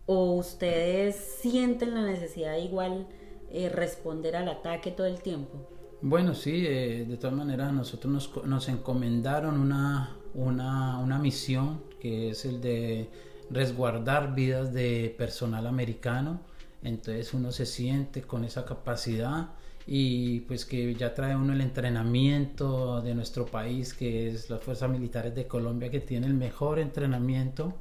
¿O 0.07 0.33
ustedes 0.33 1.17
sienten 1.17 1.95
la 1.95 2.03
necesidad 2.03 2.57
igual 2.59 3.07
eh, 3.51 3.69
responder 3.69 4.37
al 4.37 4.49
ataque 4.49 4.91
todo 4.91 5.07
el 5.07 5.21
tiempo? 5.21 5.59
Bueno, 6.01 6.35
sí, 6.35 6.65
eh, 6.67 7.05
de 7.09 7.17
todas 7.17 7.37
maneras 7.37 7.73
nosotros 7.73 8.13
nos, 8.13 8.45
nos 8.45 8.69
encomendaron 8.69 9.59
una, 9.61 10.17
una, 10.35 10.99
una 10.99 11.19
misión 11.19 11.83
que 12.01 12.31
es 12.31 12.45
el 12.45 12.61
de 12.61 13.09
resguardar 13.51 14.35
vidas 14.35 14.73
de 14.73 15.15
personal 15.19 15.67
americano. 15.67 16.41
Entonces 16.83 17.35
uno 17.35 17.51
se 17.51 17.67
siente 17.67 18.23
con 18.23 18.45
esa 18.45 18.65
capacidad 18.65 19.49
y 19.87 20.41
pues 20.41 20.65
que 20.65 20.95
ya 20.95 21.15
trae 21.15 21.35
uno 21.35 21.53
el 21.55 21.61
entrenamiento 21.63 23.01
de 23.01 23.15
nuestro 23.15 23.47
país, 23.47 23.95
que 23.95 24.29
es 24.29 24.51
las 24.51 24.63
Fuerzas 24.63 24.91
Militares 24.91 25.35
de 25.35 25.47
Colombia, 25.47 25.91
que 25.91 26.01
tiene 26.01 26.27
el 26.27 26.35
mejor 26.35 26.79
entrenamiento 26.79 27.75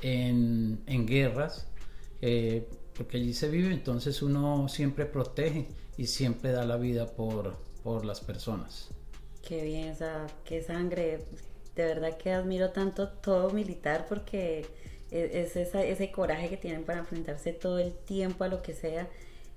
en, 0.00 0.80
en 0.86 1.06
guerras, 1.06 1.66
eh, 2.22 2.68
porque 2.98 3.16
allí 3.16 3.32
se 3.32 3.48
vive, 3.48 3.72
entonces 3.72 4.20
uno 4.20 4.68
siempre 4.68 5.06
protege 5.06 5.68
y 5.96 6.06
siempre 6.06 6.50
da 6.50 6.64
la 6.64 6.76
vida 6.76 7.06
por, 7.06 7.56
por 7.82 8.04
las 8.04 8.20
personas. 8.20 8.88
Qué 9.46 9.62
bien, 9.62 9.92
o 9.92 9.94
sea, 9.94 10.26
qué 10.44 10.62
sangre, 10.62 11.20
de 11.76 11.84
verdad 11.84 12.18
que 12.18 12.32
admiro 12.32 12.70
tanto 12.70 13.08
todo 13.08 13.50
militar 13.50 14.06
porque 14.08 14.66
es, 15.10 15.56
ese 15.56 16.10
coraje 16.10 16.50
que 16.50 16.56
tienen 16.56 16.84
para 16.84 16.98
enfrentarse 16.98 17.52
todo 17.52 17.78
el 17.78 17.94
tiempo 17.94 18.44
a 18.44 18.48
lo 18.48 18.62
que 18.62 18.74
sea. 18.74 19.08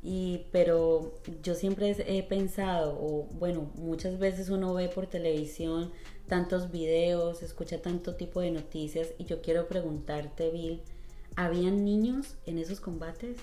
Y, 0.04 0.48
pero 0.52 1.14
yo 1.44 1.54
siempre 1.54 1.96
he 2.08 2.24
pensado, 2.24 2.98
o 3.00 3.28
bueno, 3.34 3.72
muchas 3.76 4.18
veces 4.18 4.50
uno 4.50 4.74
ve 4.74 4.88
por 4.88 5.08
televisión 5.08 5.92
tantos 6.28 6.72
videos, 6.72 7.44
escucha 7.44 7.82
tanto 7.82 8.16
tipo 8.16 8.40
de 8.40 8.52
noticias 8.52 9.10
y 9.18 9.26
yo 9.26 9.42
quiero 9.42 9.68
preguntarte, 9.68 10.50
Bill, 10.50 10.82
¿habían 11.36 11.84
niños 11.84 12.36
en 12.46 12.58
esos 12.58 12.80
combates? 12.80 13.38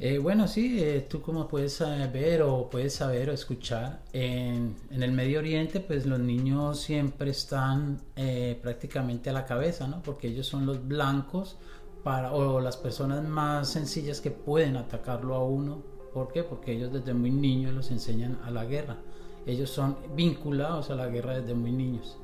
Eh, 0.00 0.18
bueno, 0.18 0.46
sí, 0.46 0.80
eh, 0.80 1.06
tú 1.10 1.20
como 1.20 1.48
puedes 1.48 1.80
ver 2.12 2.42
o 2.42 2.70
puedes 2.70 2.94
saber 2.94 3.30
o 3.30 3.32
escuchar, 3.32 4.00
en, 4.12 4.76
el 4.92 5.10
Medio 5.10 5.40
Oriente 5.40 5.80
pues 5.80 6.06
los 6.06 6.20
niños 6.20 6.80
siempre 6.80 7.30
están 7.32 8.00
eh, 8.14 8.56
prácticamente 8.62 9.30
a 9.30 9.32
la 9.32 9.44
cabeza, 9.44 9.88
¿no? 9.88 10.00
Porque 10.00 10.28
ellos 10.28 10.46
son 10.46 10.66
los 10.66 10.86
blancos 10.86 11.56
para, 12.04 12.32
o 12.32 12.60
las 12.60 12.76
personas 12.76 13.24
más 13.24 13.70
sencillas 13.70 14.20
que 14.20 14.30
pueden 14.30 14.76
atacarlo 14.76 15.34
a 15.34 15.44
uno. 15.44 15.82
¿Por 16.14 16.32
qué? 16.32 16.44
Porque 16.44 16.72
ellos 16.72 16.92
desde 16.92 17.12
muy 17.12 17.32
niños 17.32 17.74
los 17.74 17.90
enseñan 17.90 18.38
a 18.44 18.52
la 18.52 18.64
guerra. 18.66 18.98
Ellos 19.46 19.68
son 19.68 19.96
vinculados 20.14 20.90
a 20.90 20.94
la 20.94 21.08
guerra 21.08 21.40
desde 21.40 21.54
muy 21.54 21.72
niños. 21.72 22.18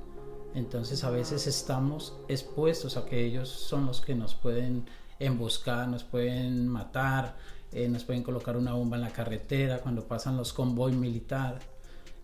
Entonces 0.55 1.03
a 1.03 1.11
veces 1.11 1.47
estamos 1.47 2.15
expuestos 2.29 2.97
a 2.97 3.05
que 3.05 3.25
ellos 3.25 3.49
son 3.49 3.87
los 3.87 4.01
que 4.01 4.15
nos 4.15 4.35
pueden 4.35 4.87
emboscar, 5.19 5.89
nos 5.89 6.05
pueden 6.05 6.69
matar, 6.69 7.37
eh, 7.73 7.89
nos 7.89 8.05
pueden 8.05 8.23
colocar 8.23 8.57
una 8.57 8.73
bomba 8.73 8.97
en 8.97 9.03
la 9.03 9.13
carretera 9.13 9.81
cuando 9.81 10.07
pasan 10.07 10.37
los 10.37 10.53
convoy 10.53 10.93
militar. 10.93 11.59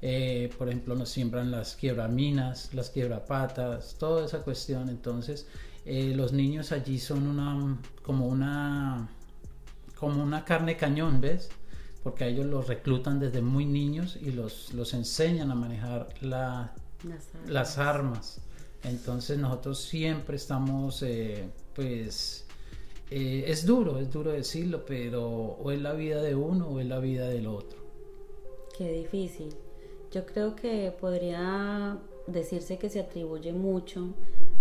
Eh, 0.03 0.51
por 0.57 0.69
ejemplo, 0.69 0.95
nos 0.95 1.11
siembran 1.11 1.51
las 1.51 1.75
quiebraminas, 1.75 2.73
las 2.73 2.91
quiebrapatas, 2.91 3.97
toda 3.99 4.25
esa 4.25 4.43
cuestión. 4.43 4.89
Entonces, 4.89 5.47
eh, 5.85 6.13
los 6.15 6.33
niños 6.33 6.73
allí 6.73 6.99
son 7.01 7.27
una, 7.27 7.79
como 8.03 8.27
una, 8.29 9.09
como 9.97 10.23
una 10.23 10.45
carne 10.45 10.77
cañón, 10.77 11.21
¿ves? 11.21 11.51
Porque 12.05 12.25
a 12.25 12.27
ellos 12.29 12.47
los 12.47 12.69
reclutan 12.69 13.19
desde 13.19 13.43
muy 13.43 13.67
niños 13.67 14.17
y 14.23 14.31
los, 14.31 14.73
los 14.73 14.95
enseñan 14.95 15.51
a 15.51 15.55
manejar 15.55 16.09
la, 16.23 16.73
las, 17.47 17.79
armas. 17.79 18.41
Entonces, 18.83 19.39
nosotros 19.39 19.81
siempre 19.81 20.37
estamos, 20.37 21.05
pues, 21.75 22.47
eh, 23.11 23.45
es 23.47 23.67
duro, 23.67 23.99
es 23.99 24.11
duro 24.11 24.31
decirlo, 24.31 24.85
pero 24.87 25.29
o 25.29 25.71
es 25.73 25.81
la 25.81 25.93
vida 25.95 26.23
de 26.23 26.35
uno 26.35 26.69
o 26.69 26.81
es 26.81 26.87
la 26.87 27.01
vida 27.01 27.29
del 27.29 27.47
otro. 27.47 27.81
Qué 28.77 28.93
difícil. 28.93 29.55
Yo 30.13 30.25
creo 30.27 30.55
que 30.55 30.93
podría 30.99 31.99
decirse 32.27 32.79
que 32.79 32.89
se 32.89 33.01
atribuye 33.01 33.53
mucho 33.53 34.15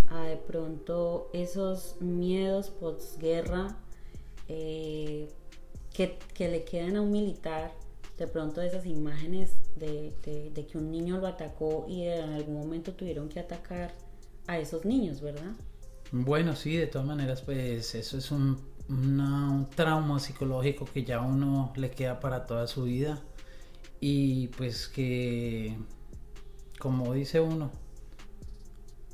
a 0.09 0.23
de 0.23 0.37
pronto 0.37 1.29
esos 1.33 1.95
miedos 1.99 2.69
posguerra 2.69 3.77
eh, 4.47 5.29
que, 5.93 6.17
le 6.39 6.63
quedan 6.63 6.95
a 6.95 7.01
un 7.01 7.11
militar, 7.11 7.71
de 8.19 8.27
pronto 8.27 8.61
esas 8.61 8.85
imágenes 8.85 9.51
de, 9.77 10.13
de 10.53 10.67
que 10.67 10.77
un 10.77 10.91
niño 10.91 11.17
lo 11.19 11.27
atacó 11.27 11.85
y 11.87 12.03
en 12.03 12.33
algún 12.33 12.55
momento 12.55 12.93
tuvieron 12.93 13.29
que 13.29 13.39
atacar 13.39 13.93
a 14.45 14.59
esos 14.59 14.85
niños, 14.85 15.21
¿verdad? 15.21 15.53
Bueno, 16.11 16.55
sí, 16.55 16.75
de 16.75 16.87
todas 16.87 17.07
maneras, 17.07 17.41
pues 17.41 17.95
eso 17.95 18.17
es 18.17 18.31
un, 18.31 18.59
un 18.89 19.67
trauma 19.75 20.19
psicológico 20.19 20.85
que 20.85 21.03
ya 21.03 21.21
uno 21.21 21.71
le 21.75 21.91
queda 21.91 22.19
para 22.19 22.45
toda 22.45 22.67
su 22.67 22.83
vida 22.83 23.21
y 24.01 24.47
pues 24.49 24.87
que, 24.87 25.77
como 26.79 27.13
dice 27.13 27.39
uno, 27.39 27.71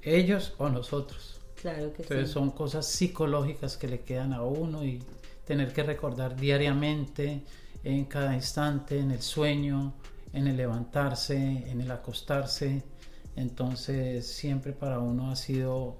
ellos 0.01 0.53
o 0.57 0.69
nosotros. 0.69 1.41
Claro 1.61 1.91
que 1.93 2.03
Entonces 2.03 2.29
son 2.29 2.51
cosas 2.51 2.87
psicológicas 2.87 3.75
que 3.75 3.87
le 3.87 4.01
quedan 4.01 4.33
a 4.33 4.43
uno 4.43 4.85
y 4.85 5.03
tener 5.45 5.73
que 5.73 5.83
recordar 5.83 6.35
diariamente, 6.35 7.43
en 7.85 8.05
cada 8.05 8.33
instante, 8.33 8.99
en 8.99 9.11
el 9.11 9.21
sueño, 9.21 9.93
en 10.33 10.47
el 10.47 10.57
levantarse, 10.57 11.37
en 11.37 11.79
el 11.81 11.91
acostarse. 11.91 12.83
Entonces 13.35 14.27
siempre 14.27 14.73
para 14.73 14.99
uno 14.99 15.29
ha 15.29 15.35
sido 15.35 15.97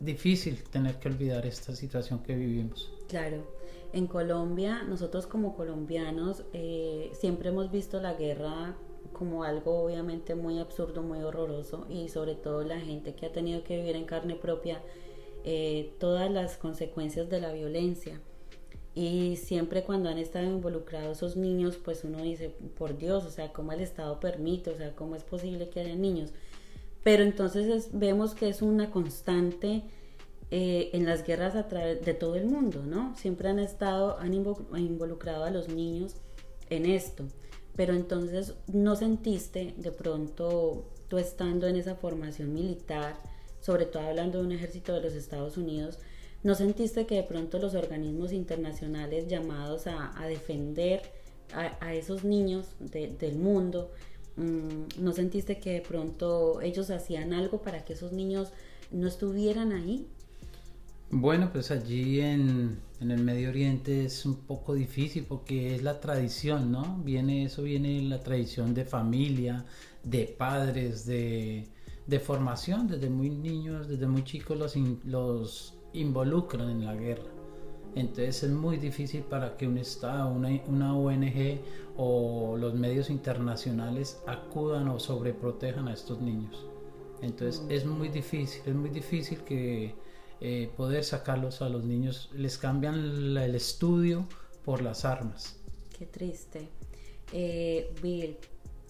difícil 0.00 0.64
tener 0.64 0.96
que 0.98 1.08
olvidar 1.08 1.46
esta 1.46 1.74
situación 1.76 2.22
que 2.22 2.34
vivimos. 2.34 2.90
Claro, 3.08 3.46
en 3.92 4.06
Colombia, 4.06 4.82
nosotros 4.82 5.26
como 5.26 5.56
colombianos 5.56 6.44
eh, 6.52 7.10
siempre 7.12 7.50
hemos 7.50 7.70
visto 7.70 8.00
la 8.00 8.14
guerra 8.14 8.76
como 9.12 9.44
algo 9.44 9.84
obviamente 9.84 10.34
muy 10.34 10.58
absurdo, 10.58 11.02
muy 11.02 11.22
horroroso 11.22 11.86
y 11.88 12.08
sobre 12.08 12.34
todo 12.34 12.62
la 12.64 12.80
gente 12.80 13.14
que 13.14 13.26
ha 13.26 13.32
tenido 13.32 13.62
que 13.62 13.76
vivir 13.76 13.96
en 13.96 14.04
carne 14.04 14.34
propia 14.34 14.82
eh, 15.44 15.94
todas 15.98 16.30
las 16.30 16.56
consecuencias 16.56 17.28
de 17.28 17.40
la 17.40 17.52
violencia. 17.52 18.20
Y 18.96 19.36
siempre 19.36 19.84
cuando 19.84 20.08
han 20.08 20.18
estado 20.18 20.46
involucrados 20.46 21.18
esos 21.18 21.36
niños, 21.36 21.76
pues 21.76 22.02
uno 22.02 22.20
dice, 22.22 22.48
por 22.76 22.98
Dios, 22.98 23.24
o 23.24 23.30
sea, 23.30 23.52
¿cómo 23.52 23.70
el 23.72 23.80
Estado 23.80 24.18
permite? 24.18 24.70
O 24.70 24.76
sea, 24.76 24.96
¿cómo 24.96 25.14
es 25.14 25.22
posible 25.22 25.68
que 25.68 25.80
haya 25.80 25.94
niños? 25.94 26.32
pero 27.06 27.22
entonces 27.22 27.90
vemos 27.92 28.34
que 28.34 28.48
es 28.48 28.62
una 28.62 28.90
constante 28.90 29.84
eh, 30.50 30.90
en 30.92 31.06
las 31.06 31.24
guerras 31.24 31.54
a 31.54 31.68
través 31.68 32.04
de 32.04 32.14
todo 32.14 32.34
el 32.34 32.46
mundo, 32.46 32.82
¿no? 32.84 33.14
Siempre 33.16 33.48
han 33.48 33.60
estado, 33.60 34.18
han 34.18 34.34
involucrado 34.34 35.44
a 35.44 35.50
los 35.50 35.68
niños 35.68 36.16
en 36.68 36.84
esto. 36.84 37.22
Pero 37.76 37.94
entonces 37.94 38.54
no 38.66 38.96
sentiste 38.96 39.72
de 39.76 39.92
pronto 39.92 40.90
tú 41.06 41.18
estando 41.18 41.68
en 41.68 41.76
esa 41.76 41.94
formación 41.94 42.52
militar, 42.52 43.14
sobre 43.60 43.86
todo 43.86 44.02
hablando 44.02 44.40
de 44.40 44.46
un 44.46 44.50
ejército 44.50 44.92
de 44.92 45.02
los 45.02 45.12
Estados 45.12 45.56
Unidos, 45.56 46.00
¿no 46.46 46.54
sentiste 46.54 47.06
que 47.06 47.16
de 47.16 47.22
pronto 47.24 47.58
los 47.58 47.74
organismos 47.74 48.32
internacionales 48.32 49.26
llamados 49.26 49.88
a, 49.88 50.12
defender 50.28 51.02
a, 51.52 51.92
esos 51.92 52.22
niños 52.22 52.68
del 52.78 53.34
mundo, 53.34 53.90
mm, 54.36 55.02
¿no 55.02 55.12
sentiste 55.12 55.58
que 55.58 55.72
de 55.72 55.80
pronto 55.80 56.60
ellos 56.60 56.90
hacían 56.90 57.32
algo 57.32 57.62
para 57.62 57.84
que 57.84 57.94
esos 57.94 58.12
niños 58.12 58.52
no 58.92 59.08
estuvieran 59.08 59.72
ahí? 59.72 60.06
Bueno, 61.10 61.50
pues 61.52 61.72
allí 61.72 62.20
en, 62.20 62.78
el 63.00 63.24
Medio 63.24 63.48
Oriente 63.48 64.04
es 64.04 64.24
un 64.24 64.36
poco 64.36 64.74
difícil 64.74 65.24
porque 65.28 65.74
es 65.74 65.82
la 65.82 65.98
tradición, 65.98 66.70
¿no? 66.70 67.00
Viene, 67.04 67.46
eso 67.46 67.64
viene 67.64 68.00
la 68.02 68.20
tradición 68.20 68.72
de 68.72 68.84
familia, 68.84 69.64
de 70.04 70.26
padres, 70.38 71.06
de, 71.06 71.66
formación, 72.22 72.86
desde 72.86 73.10
muy 73.10 73.30
niños, 73.30 73.88
desde 73.88 74.06
muy 74.06 74.22
chicos 74.22 74.56
los, 74.56 74.76
los 75.04 75.75
involucran 75.96 76.70
en 76.70 76.84
la 76.84 76.94
guerra. 76.94 77.30
Entonces 77.94 78.42
es 78.42 78.50
muy 78.50 78.76
difícil 78.76 79.22
para 79.22 79.56
que 79.56 79.66
un 79.66 79.78
Estado, 79.78 80.30
una, 80.30 80.50
una 80.68 80.94
ONG 80.94 81.60
o 81.96 82.56
los 82.58 82.74
medios 82.74 83.08
internacionales 83.08 84.20
acudan 84.26 84.88
o 84.88 85.00
sobreprotejan 85.00 85.88
a 85.88 85.94
estos 85.94 86.20
niños. 86.20 86.66
Entonces 87.22 87.64
es 87.70 87.86
muy 87.86 88.08
difícil, 88.08 88.60
es 88.66 88.74
muy 88.74 88.90
difícil 88.90 89.38
que 89.40 89.94
eh, 90.42 90.70
poder 90.76 91.04
sacarlos 91.04 91.62
a 91.62 91.70
los 91.70 91.84
niños. 91.84 92.28
Les 92.34 92.58
cambian 92.58 92.94
el 92.94 93.54
estudio 93.54 94.26
por 94.64 94.82
las 94.82 95.06
armas. 95.06 95.56
Qué 95.98 96.04
triste. 96.04 96.68
Eh, 97.32 97.94
Bill, 98.02 98.36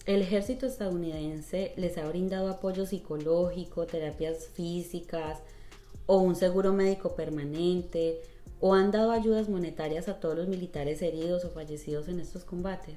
¿el 0.05 0.21
ejército 0.21 0.65
estadounidense 0.65 1.73
les 1.77 1.97
ha 1.97 2.05
brindado 2.09 2.49
apoyo 2.49 2.85
psicológico, 2.85 3.85
terapias 3.85 4.49
físicas 4.49 5.41
o 6.07 6.17
un 6.17 6.35
seguro 6.35 6.73
médico 6.73 7.15
permanente? 7.15 8.19
¿O 8.59 8.73
han 8.73 8.89
dado 8.89 9.11
ayudas 9.11 9.49
monetarias 9.49 10.07
a 10.07 10.19
todos 10.19 10.35
los 10.35 10.47
militares 10.47 11.03
heridos 11.03 11.45
o 11.45 11.51
fallecidos 11.51 12.07
en 12.07 12.19
estos 12.19 12.43
combates? 12.43 12.95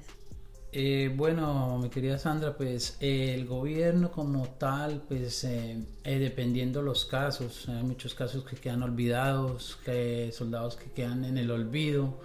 Eh, 0.73 1.11
bueno, 1.15 1.77
mi 1.79 1.89
querida 1.89 2.17
Sandra, 2.17 2.55
pues 2.55 2.95
el 3.01 3.45
gobierno 3.45 4.09
como 4.09 4.47
tal, 4.57 5.03
pues 5.05 5.43
eh, 5.43 5.83
eh, 6.05 6.17
dependiendo 6.17 6.81
los 6.81 7.03
casos, 7.03 7.67
hay 7.67 7.83
muchos 7.83 8.15
casos 8.15 8.45
que 8.45 8.55
quedan 8.55 8.81
olvidados, 8.81 9.77
que 9.83 10.31
soldados 10.31 10.77
que 10.77 10.89
quedan 10.91 11.25
en 11.25 11.37
el 11.37 11.51
olvido. 11.51 12.17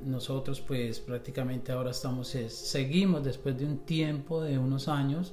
nosotros 0.00 0.60
pues 0.60 0.98
prácticamente 0.98 1.70
ahora 1.70 1.92
estamos, 1.92 2.28
seguimos 2.48 3.22
después 3.22 3.56
de 3.56 3.66
un 3.66 3.78
tiempo, 3.86 4.42
de 4.42 4.58
unos 4.58 4.88
años, 4.88 5.32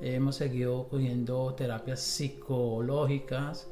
hemos 0.00 0.36
seguido 0.36 0.88
cogiendo 0.88 1.54
terapias 1.54 2.00
psicológicas. 2.00 3.68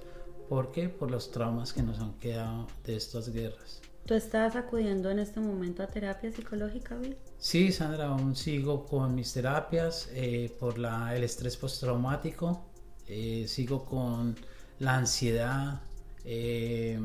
¿Por 0.49 0.71
qué? 0.73 0.89
Por 0.89 1.11
los 1.11 1.31
traumas 1.31 1.73
que 1.73 1.83
nos 1.83 1.99
han 1.99 2.15
quedado 2.19 2.67
de 2.85 2.97
estas 2.97 3.29
guerras. 3.33 3.81
¿Tú 4.07 4.15
estás 4.15 4.55
acudiendo 4.55 5.11
en 5.11 5.19
este 5.19 5.41
momento 5.41 5.83
a 5.83 5.89
terapia 5.89 6.31
psicológica, 6.31 6.97
Bill? 6.97 7.17
Sí, 7.39 7.73
Sandra, 7.73 8.07
aún 8.07 8.37
sigo 8.37 8.87
con 8.87 9.17
mis 9.17 9.33
terapias 9.33 10.09
eh, 10.13 10.55
por 10.61 10.79
la, 10.79 11.17
el 11.17 11.25
estrés 11.25 11.57
postraumático, 11.57 12.67
eh, 13.09 13.47
sigo 13.49 13.85
con 13.85 14.37
la 14.79 14.95
ansiedad, 14.95 15.81
eh, 16.25 17.01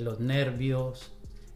los 0.00 0.20
nervios, 0.20 1.10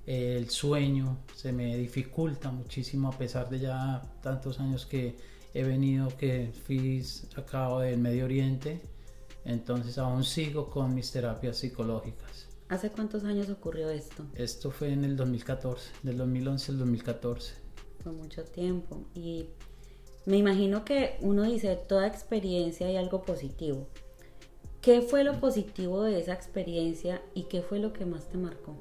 el 0.04 0.50
sueño, 0.50 1.18
se 1.34 1.52
me 1.52 1.76
dificulta 1.76 2.50
muchísimo 2.50 3.08
a 3.08 3.16
pesar 3.16 3.48
de 3.48 3.60
ya 3.60 4.02
tantos 4.20 4.58
años 4.58 4.84
que 4.84 5.16
he 5.54 5.62
venido, 5.62 6.08
que 6.18 6.52
fui 6.66 7.02
acabo 7.36 7.80
del 7.80 7.98
Medio 7.98 8.24
Oriente, 8.24 8.80
entonces 9.44 9.98
aún 9.98 10.24
sigo 10.24 10.68
con 10.68 10.94
mis 10.94 11.12
terapias 11.12 11.58
psicológicas. 11.58 12.48
¿Hace 12.68 12.90
cuántos 12.90 13.24
años 13.24 13.48
ocurrió 13.48 13.88
esto? 13.88 14.24
Esto 14.34 14.70
fue 14.70 14.92
en 14.92 15.04
el 15.04 15.16
2014, 15.16 15.90
del 16.02 16.18
2011 16.18 16.72
al 16.72 16.78
2014. 16.78 17.54
Fue 18.02 18.12
mucho 18.12 18.42
tiempo 18.42 19.04
y 19.14 19.46
me 20.26 20.38
imagino 20.38 20.84
que 20.84 21.16
uno 21.20 21.44
dice 21.44 21.76
toda 21.76 22.06
experiencia 22.06 22.88
hay 22.88 22.96
algo 22.96 23.22
positivo. 23.22 23.86
¿Qué 24.80 25.02
fue 25.02 25.24
lo 25.24 25.40
positivo 25.40 26.02
de 26.02 26.18
esa 26.18 26.34
experiencia 26.34 27.22
y 27.32 27.44
qué 27.44 27.62
fue 27.62 27.78
lo 27.78 27.92
que 27.92 28.06
más 28.06 28.28
te 28.28 28.38
marcó? 28.38 28.76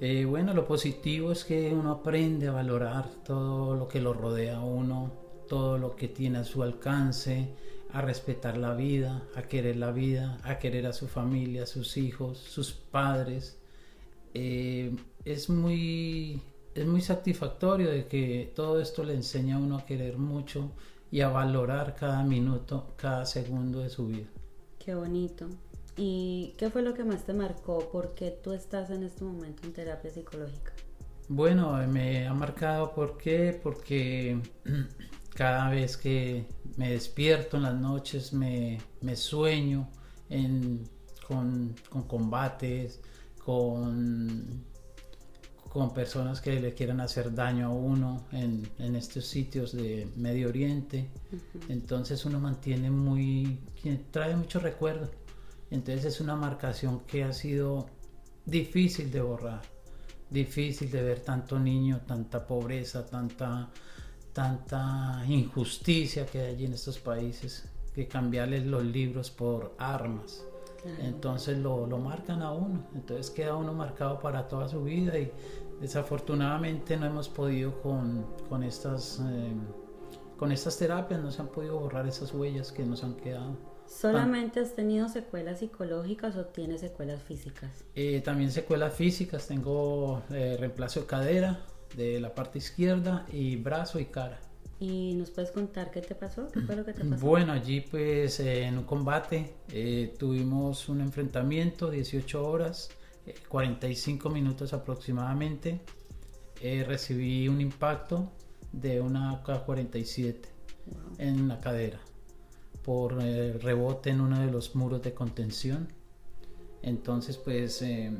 Eh, 0.00 0.26
bueno, 0.26 0.52
lo 0.52 0.66
positivo 0.66 1.32
es 1.32 1.44
que 1.44 1.72
uno 1.72 1.90
aprende 1.90 2.48
a 2.48 2.52
valorar 2.52 3.08
todo 3.24 3.76
lo 3.76 3.88
que 3.88 4.00
lo 4.00 4.12
rodea 4.12 4.58
a 4.58 4.64
uno, 4.64 5.10
todo 5.48 5.78
lo 5.78 5.96
que 5.96 6.08
tiene 6.08 6.38
a 6.38 6.44
su 6.44 6.62
alcance, 6.62 7.48
a 7.92 8.02
respetar 8.02 8.58
la 8.58 8.74
vida, 8.74 9.22
a 9.34 9.42
querer 9.42 9.76
la 9.76 9.92
vida, 9.92 10.38
a 10.42 10.58
querer 10.58 10.86
a 10.86 10.92
su 10.92 11.08
familia, 11.08 11.62
a 11.62 11.66
sus 11.66 11.96
hijos, 11.96 12.38
sus 12.38 12.72
padres. 12.72 13.58
Eh, 14.34 14.94
es 15.24 15.48
muy 15.48 16.42
es 16.74 16.86
muy 16.86 17.00
satisfactorio 17.00 17.90
de 17.90 18.06
que 18.06 18.52
todo 18.54 18.80
esto 18.80 19.02
le 19.02 19.14
enseña 19.14 19.56
a 19.56 19.58
uno 19.58 19.78
a 19.78 19.86
querer 19.86 20.18
mucho 20.18 20.72
y 21.10 21.22
a 21.22 21.28
valorar 21.28 21.94
cada 21.94 22.22
minuto, 22.22 22.92
cada 22.96 23.24
segundo 23.24 23.80
de 23.80 23.88
su 23.88 24.08
vida. 24.08 24.26
Qué 24.78 24.94
bonito. 24.94 25.48
¿Y 25.96 26.54
qué 26.58 26.70
fue 26.70 26.82
lo 26.82 26.94
que 26.94 27.04
más 27.04 27.24
te 27.24 27.32
marcó? 27.32 27.90
¿Por 27.90 28.14
qué 28.14 28.30
tú 28.30 28.52
estás 28.52 28.90
en 28.90 29.02
este 29.02 29.24
momento 29.24 29.62
en 29.64 29.72
terapia 29.72 30.10
psicológica? 30.10 30.72
Bueno, 31.28 31.74
me 31.88 32.26
ha 32.26 32.34
marcado 32.34 32.94
¿por 32.94 33.16
qué? 33.16 33.58
porque 33.60 34.40
cada 35.34 35.70
vez 35.70 35.96
que 35.96 36.46
me 36.76 36.90
despierto 36.90 37.56
en 37.56 37.64
las 37.64 37.74
noches 37.74 38.32
me, 38.32 38.78
sueño 39.14 39.88
con, 41.26 41.74
combates, 42.06 43.00
con, 43.42 44.64
con 45.68 45.92
personas 45.94 46.40
que 46.40 46.60
le 46.60 46.74
quieran 46.74 47.00
hacer 47.00 47.34
daño 47.34 47.66
a 47.66 47.70
uno 47.70 48.26
en, 48.32 48.96
estos 48.96 49.26
sitios 49.26 49.72
de 49.72 50.08
Medio 50.16 50.48
Oriente. 50.48 51.10
Entonces 51.68 52.24
uno 52.24 52.38
mantiene 52.38 52.90
muy, 52.90 53.60
trae 54.10 54.36
mucho 54.36 54.60
recuerdo. 54.60 55.10
Entonces 55.70 56.04
es 56.04 56.20
una 56.20 56.36
marcación 56.36 57.00
que 57.00 57.24
ha 57.24 57.32
sido 57.32 57.86
difícil 58.44 59.10
de 59.10 59.20
borrar, 59.20 59.62
difícil 60.30 60.90
de 60.90 61.02
ver 61.02 61.20
tanto 61.20 61.58
niño, 61.58 62.00
tanta 62.06 62.46
pobreza, 62.46 63.04
tanta 63.04 63.70
tanta 64.36 65.24
injusticia 65.26 66.26
que 66.26 66.38
hay 66.38 66.54
allí 66.54 66.66
en 66.66 66.74
estos 66.74 66.98
países, 66.98 67.66
que 67.94 68.06
cambiarles 68.06 68.66
los 68.66 68.84
libros 68.84 69.30
por 69.30 69.74
armas. 69.78 70.44
Entonces 71.00 71.56
lo, 71.56 71.86
lo, 71.86 71.96
marcan 71.96 72.42
a 72.42 72.52
uno, 72.52 72.84
entonces 72.94 73.30
queda 73.30 73.56
uno 73.56 73.72
marcado 73.72 74.20
para 74.20 74.46
toda 74.46 74.68
su 74.68 74.84
vida 74.84 75.18
y 75.18 75.32
desafortunadamente 75.80 76.98
no 76.98 77.06
hemos 77.06 77.30
podido 77.30 77.80
con, 77.80 78.26
con 78.50 78.62
estas, 78.62 79.22
eh, 79.26 79.54
con 80.36 80.52
estas 80.52 80.76
terapias, 80.76 81.18
no 81.22 81.30
se 81.30 81.40
han 81.40 81.48
podido 81.48 81.80
borrar 81.80 82.06
esas 82.06 82.34
huellas 82.34 82.70
que 82.70 82.84
nos 82.84 83.02
han 83.02 83.14
quedado. 83.14 83.56
¿Solamente 83.88 84.60
has 84.60 84.74
tenido 84.74 85.08
secuelas 85.08 85.60
psicológicas 85.60 86.36
o 86.36 86.44
tienes 86.46 86.80
secuelas 86.80 87.22
físicas? 87.22 87.70
Eh, 87.94 88.20
también 88.24 88.50
secuelas 88.50 88.94
físicas, 88.94 89.46
tengo 89.46 90.22
eh, 90.30 90.56
reemplazo 90.58 91.00
de 91.00 91.06
cadera, 91.06 91.60
de 91.96 92.20
la 92.20 92.34
parte 92.34 92.58
izquierda 92.58 93.26
y 93.32 93.56
brazo 93.56 93.98
y 93.98 94.06
cara. 94.06 94.40
¿Y 94.78 95.14
nos 95.14 95.30
puedes 95.30 95.50
contar 95.52 95.90
qué 95.90 96.02
te 96.02 96.14
pasó? 96.14 96.48
¿Qué 96.52 96.60
fue 96.60 96.76
lo 96.76 96.84
que 96.84 96.92
te 96.92 97.02
pasó? 97.02 97.24
Bueno, 97.24 97.52
allí 97.52 97.80
pues 97.80 98.40
en 98.40 98.76
un 98.76 98.84
combate 98.84 99.54
eh, 99.72 100.14
tuvimos 100.18 100.88
un 100.90 101.00
enfrentamiento, 101.00 101.90
18 101.90 102.46
horas, 102.46 102.90
45 103.48 104.28
eh, 104.28 104.32
minutos 104.32 104.74
aproximadamente. 104.74 105.80
Eh, 106.60 106.84
recibí 106.86 107.48
un 107.48 107.60
impacto 107.60 108.32
de 108.72 109.00
una 109.00 109.42
K-47 109.44 110.36
en 111.18 111.48
la 111.48 111.58
cadera 111.58 111.98
por 112.86 113.16
rebote 113.16 114.10
en 114.10 114.20
uno 114.20 114.38
de 114.40 114.50
los 114.50 114.76
muros 114.76 115.02
de 115.02 115.12
contención. 115.12 115.88
Entonces 116.82 117.36
pues 117.36 117.82
eh, 117.82 118.12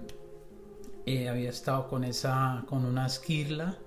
había 1.28 1.50
estado 1.50 1.88
con 1.88 2.02
esa, 2.02 2.64
con 2.68 2.84
una 2.84 3.06
esquirla 3.06 3.78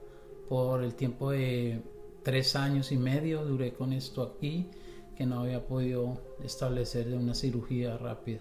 por 0.48 0.82
el 0.82 0.96
tiempo 0.96 1.32
de 1.32 1.82
tres 2.24 2.56
años 2.56 2.94
y 2.94 2.98
medio, 2.98 3.44
duré 3.44 3.74
con 3.74 3.92
esto 3.92 4.24
aquí, 4.24 4.70
que 5.18 5.26
no 5.26 5.42
había 5.42 5.68
podido 5.68 6.22
establecer 6.44 7.10
de 7.10 7.18
una 7.18 7.36
cirugía 7.36 7.98
rápida. 7.98 8.40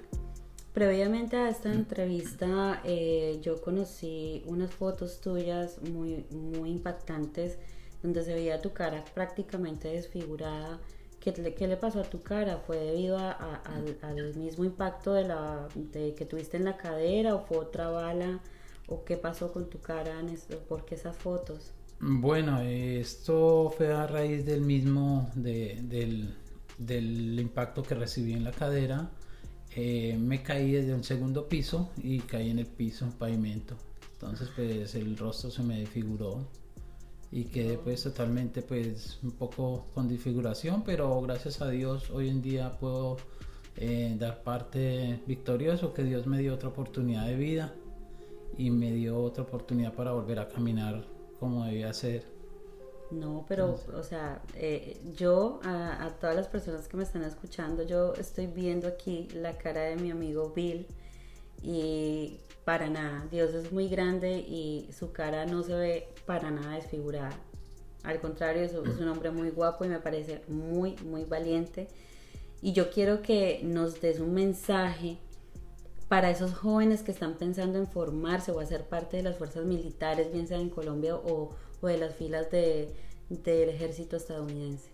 Previamente 0.73 1.37
a 1.37 1.49
esta 1.49 1.73
entrevista 1.73 2.83
eh, 2.85 3.41
yo 3.43 3.61
conocí 3.61 4.45
unas 4.47 4.71
fotos 4.71 5.21
tuyas 5.21 5.83
muy, 5.91 6.25
muy 6.31 6.71
impactantes 6.71 7.59
donde 8.01 8.23
se 8.23 8.33
veía 8.33 8.63
tu 8.63 8.73
cara 8.73 9.05
prácticamente 9.13 9.89
desfigurada 9.89 10.79
¿Qué 11.21 11.33
le, 11.33 11.55
¿Qué 11.55 11.67
le, 11.67 11.77
pasó 11.77 12.01
a 12.01 12.05
tu 12.05 12.23
cara? 12.23 12.59
¿Fue 12.59 12.79
debido 12.79 13.19
a, 13.19 13.33
al, 13.33 13.99
al, 14.03 14.35
mismo 14.37 14.65
impacto 14.65 15.13
de 15.13 15.25
la 15.25 15.69
de 15.75 16.15
que 16.15 16.25
tuviste 16.25 16.57
en 16.57 16.65
la 16.65 16.77
cadera 16.77 17.35
o 17.35 17.45
fue 17.45 17.59
otra 17.59 17.89
bala? 17.91 18.41
¿O 18.87 19.05
qué 19.05 19.17
pasó 19.17 19.53
con 19.53 19.69
tu 19.69 19.81
cara? 19.81 20.21
En 20.21 20.29
esto? 20.29 20.59
¿Por 20.61 20.85
qué 20.85 20.95
esas 20.95 21.17
fotos? 21.17 21.73
Bueno, 22.01 22.61
esto 22.61 23.75
fue 23.77 23.93
a 23.93 24.07
raíz 24.07 24.47
del 24.47 24.61
mismo, 24.61 25.31
de, 25.35 25.81
del, 25.83 26.35
del, 26.79 27.39
impacto 27.41 27.83
que 27.83 27.97
recibí 27.97 28.33
en 28.33 28.45
la 28.45 28.53
cadera. 28.53 29.11
Eh, 29.75 30.17
me 30.19 30.43
caí 30.43 30.73
desde 30.73 30.95
un 30.95 31.03
segundo 31.03 31.49
piso 31.49 31.91
y 32.03 32.21
caí 32.21 32.51
en 32.51 32.61
el 32.61 32.67
piso, 32.67 33.13
pavimento. 33.19 33.77
Entonces, 34.13 34.49
pues 34.55 34.95
el 34.95 35.17
rostro 35.17 35.51
se 35.51 35.63
me 35.63 35.81
desfiguró 35.81 36.47
y 37.31 37.45
quedé 37.45 37.77
pues 37.79 38.03
totalmente 38.03 38.63
pues 38.63 39.19
un 39.23 39.33
poco 39.33 39.87
con 39.95 40.09
disfiguración, 40.09 40.83
pero 40.85 41.21
gracias 41.21 41.61
a 41.61 41.69
Dios 41.69 42.11
hoy 42.11 42.29
en 42.29 42.41
día 42.41 42.79
puedo 42.79 43.19
eh, 43.77 44.17
dar 44.19 44.43
parte 44.43 45.21
victorioso, 45.27 45.93
que 45.93 46.03
Dios 46.03 46.27
me 46.27 46.39
dio 46.39 46.55
otra 46.55 46.71
oportunidad 46.71 47.27
de 47.27 47.37
vida 47.37 47.75
y 48.57 48.71
me 48.71 48.93
dio 48.93 49.21
otra 49.23 49.45
oportunidad 49.45 49.93
para 49.93 50.13
volver 50.13 50.39
a 50.39 50.49
caminar 50.49 51.05
como 51.39 51.65
debía 51.65 51.93
ser. 51.93 52.25
No, 53.11 53.47
pero, 53.49 53.79
o 53.95 54.03
sea, 54.03 54.43
eh, 54.55 55.01
yo, 55.17 55.61
a, 55.63 56.05
a, 56.05 56.11
todas 56.19 56.37
las 56.37 56.47
personas 56.47 56.89
que 56.89 56.97
me 56.97 57.05
están 57.05 57.23
escuchando, 57.23 57.83
yo 57.83 58.13
estoy 58.15 58.49
viendo 58.49 58.87
aquí 58.87 59.29
la 59.33 59.57
cara 59.57 59.83
de 59.83 59.97
mi 59.97 60.11
amigo 60.11 60.53
Bill 60.55 60.87
y 61.63 62.39
para 62.69 62.91
nada, 62.91 63.27
Dios 63.31 63.55
es 63.55 63.73
muy 63.73 63.89
grande 63.89 64.45
y 64.47 64.91
su 64.93 65.11
cara 65.11 65.47
no 65.47 65.63
se 65.63 65.73
ve 65.73 66.09
para 66.27 66.51
nada 66.51 66.75
desfigurada. 66.75 67.33
Al 68.03 68.21
contrario, 68.21 68.63
es, 68.63 68.75
un 68.75 69.09
hombre 69.09 69.31
muy 69.31 69.49
guapo 69.49 69.87
y 69.87 69.89
me 69.89 70.01
parece 70.01 70.43
muy, 70.49 70.95
muy 70.97 71.25
valiente. 71.25 71.89
Y 72.61 72.75
yo 72.75 72.91
quiero 72.91 73.23
que 73.23 73.63
nos 73.65 74.03
des 74.03 74.21
un 74.21 74.35
mensaje 74.35 75.17
para 76.09 76.29
esos 76.29 76.53
jóvenes 76.53 77.03
que 77.03 77.11
están 77.11 77.39
pensando 77.39 77.79
en 77.79 77.87
formarse 77.87 78.53
o 78.53 78.61
hacer 78.61 78.85
parte 78.85 79.17
de 79.17 79.23
las 79.23 79.39
fuerzas 79.39 79.65
militares, 79.65 80.31
bien 80.31 80.47
sea 80.47 80.59
en 80.59 80.69
Colombia 80.69 81.17
o, 81.17 81.55
de 81.81 81.97
las 81.97 82.17
filas 82.17 82.51
de, 82.51 82.93
del 83.31 83.71
ejército 83.71 84.17
estadounidense? 84.17 84.91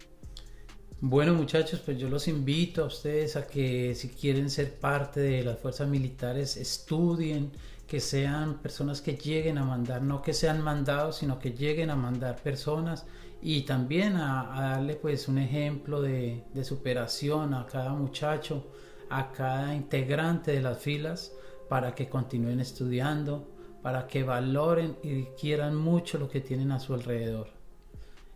Bueno 1.07 1.35
muchachos, 1.35 1.81
pues 1.85 1.99
yo 1.99 2.09
los 2.09 2.29
invito 2.29 2.83
a 2.83 2.87
ustedes 2.87 3.37
a 3.37 3.47
que 3.47 3.95
si 3.95 4.09
quieren 4.09 4.49
ser 4.49 4.73
parte 4.73 5.21
de 5.21 5.45
las 5.45 5.59
fuerzas 5.59 5.87
militares, 5.87 6.57
estudien, 6.57 7.53
que 7.87 8.01
sean 8.01 8.63
personas 8.63 9.03
que 9.03 9.13
lleguen 9.15 9.59
a 9.59 9.67
mandar, 9.67 10.01
no 10.01 10.23
que 10.23 10.33
sean 10.33 10.63
mandados, 10.63 11.17
sino 11.17 11.39
que 11.39 11.51
lleguen 11.53 11.91
a 11.91 11.95
mandar 11.95 12.37
personas 12.37 13.05
y 13.43 13.67
también 13.67 14.17
a, 14.17 14.59
darle 14.59 14.95
pues 14.97 15.29
un 15.29 15.37
ejemplo 15.37 16.01
de, 16.01 16.43
de 16.55 16.65
superación 16.65 17.53
a 17.53 17.67
cada 17.67 17.93
muchacho 17.93 18.65
a 19.11 19.31
cada 19.31 19.75
integrante 19.75 20.53
de 20.53 20.63
las 20.63 20.79
filas 20.79 21.33
para 21.69 21.95
que 21.95 22.09
continúen 22.09 22.61
estudiando, 22.61 23.47
para 23.83 24.07
que 24.07 24.23
valoren 24.23 24.97
y 25.03 25.25
quieran 25.39 25.77
mucho 25.77 26.17
lo 26.17 26.31
que 26.31 26.41
tienen 26.41 26.73
a 26.73 26.81
su 26.81 26.95
alrededor. 26.95 27.64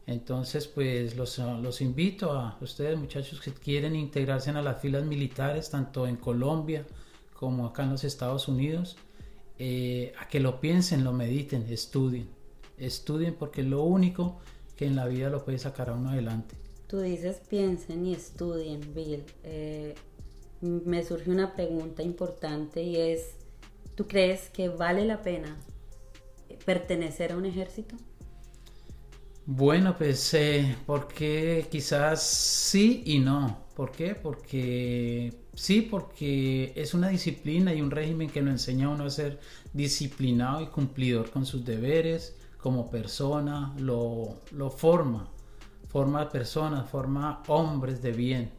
Entonces, 0.09 0.67
pues 0.67 1.17
los, 1.19 1.37
los 1.37 1.83
invito 1.83 2.33
a 2.33 2.57
ustedes 2.63 2.99
muchachos 2.99 3.43
que 3.43 3.53
quieren 3.53 3.95
integrarse 3.95 4.49
a 4.49 4.63
las 4.63 4.81
filas 4.81 5.05
militares, 5.05 5.69
tanto 5.69 6.07
en 6.07 6.17
Colombia 6.17 6.87
como 7.35 7.67
acá 7.67 7.83
en 7.83 7.91
los 7.91 8.05
Estados 8.05 8.49
Unidos, 8.49 8.97
eh, 9.59 10.15
a 10.19 10.27
que 10.27 10.41
lo 10.41 10.61
piensen, 10.61 11.05
lo 11.05 11.13
mediten, 11.13 11.67
estudien. 11.69 12.27
Estudien 12.79 13.35
porque 13.35 13.61
es 13.61 13.67
lo 13.67 13.83
único 13.83 14.39
que 14.77 14.87
en 14.87 14.97
la 14.97 15.07
vida 15.07 15.29
lo 15.29 15.45
puede 15.45 15.59
sacar 15.59 15.91
a 15.91 15.93
uno 15.93 16.09
adelante. 16.09 16.57
Tú 16.87 17.01
dices 17.01 17.43
piensen 17.47 18.07
y 18.07 18.15
estudien, 18.15 18.95
Bill. 18.95 19.25
Eh, 19.45 19.95
me 20.63 21.05
surge 21.05 21.31
una 21.31 21.55
pregunta 21.55 22.03
importante 22.03 22.83
y 22.83 22.97
es, 22.97 23.35
¿tú 23.95 24.09
crees 24.09 24.49
que 24.49 24.71
vale 24.71 25.05
la 25.05 25.21
pena 25.21 25.59
pertenecer 26.65 27.33
a 27.33 27.37
un 27.37 27.45
ejército? 27.45 27.95
Bueno, 29.51 29.97
pues 29.97 30.35
eh, 30.35 30.77
porque 30.85 31.69
quizás 31.71 32.23
sí 32.23 33.03
y 33.07 33.19
no. 33.19 33.61
¿Por 33.75 33.93
qué? 33.93 34.15
Porque 34.15 35.33
sí, 35.55 35.81
porque 35.81 36.75
es 36.77 36.93
una 36.93 37.09
disciplina 37.09 37.73
y 37.73 37.81
un 37.81 37.91
régimen 37.91 38.29
que 38.29 38.43
nos 38.43 38.53
enseña 38.53 38.89
a 38.89 38.91
uno 38.91 39.05
a 39.05 39.11
ser 39.11 39.41
disciplinado 39.73 40.61
y 40.61 40.67
cumplidor 40.67 41.31
con 41.31 41.47
sus 41.47 41.65
deberes 41.65 42.37
como 42.59 42.91
persona, 42.91 43.75
lo, 43.79 44.35
lo 44.51 44.69
forma, 44.69 45.27
forma 45.89 46.29
personas, 46.29 46.87
forma 46.91 47.43
hombres 47.47 48.03
de 48.03 48.13
bien. 48.13 48.51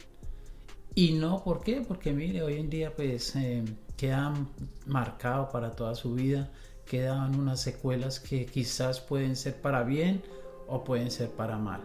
Y 0.95 1.11
no, 1.11 1.43
¿por 1.43 1.61
qué? 1.61 1.85
Porque 1.87 2.13
mire, 2.13 2.41
hoy 2.41 2.57
en 2.57 2.71
día 2.71 2.95
pues 2.95 3.35
eh, 3.35 3.63
quedan 3.95 4.49
marcados 4.87 5.49
para 5.51 5.69
toda 5.75 5.93
su 5.93 6.15
vida, 6.15 6.49
quedan 6.87 7.39
unas 7.39 7.61
secuelas 7.61 8.19
que 8.19 8.47
quizás 8.47 8.99
pueden 8.99 9.35
ser 9.35 9.61
para 9.61 9.83
bien 9.83 10.23
o 10.69 10.83
pueden 10.83 11.11
ser 11.11 11.29
para 11.29 11.57
mal. 11.57 11.81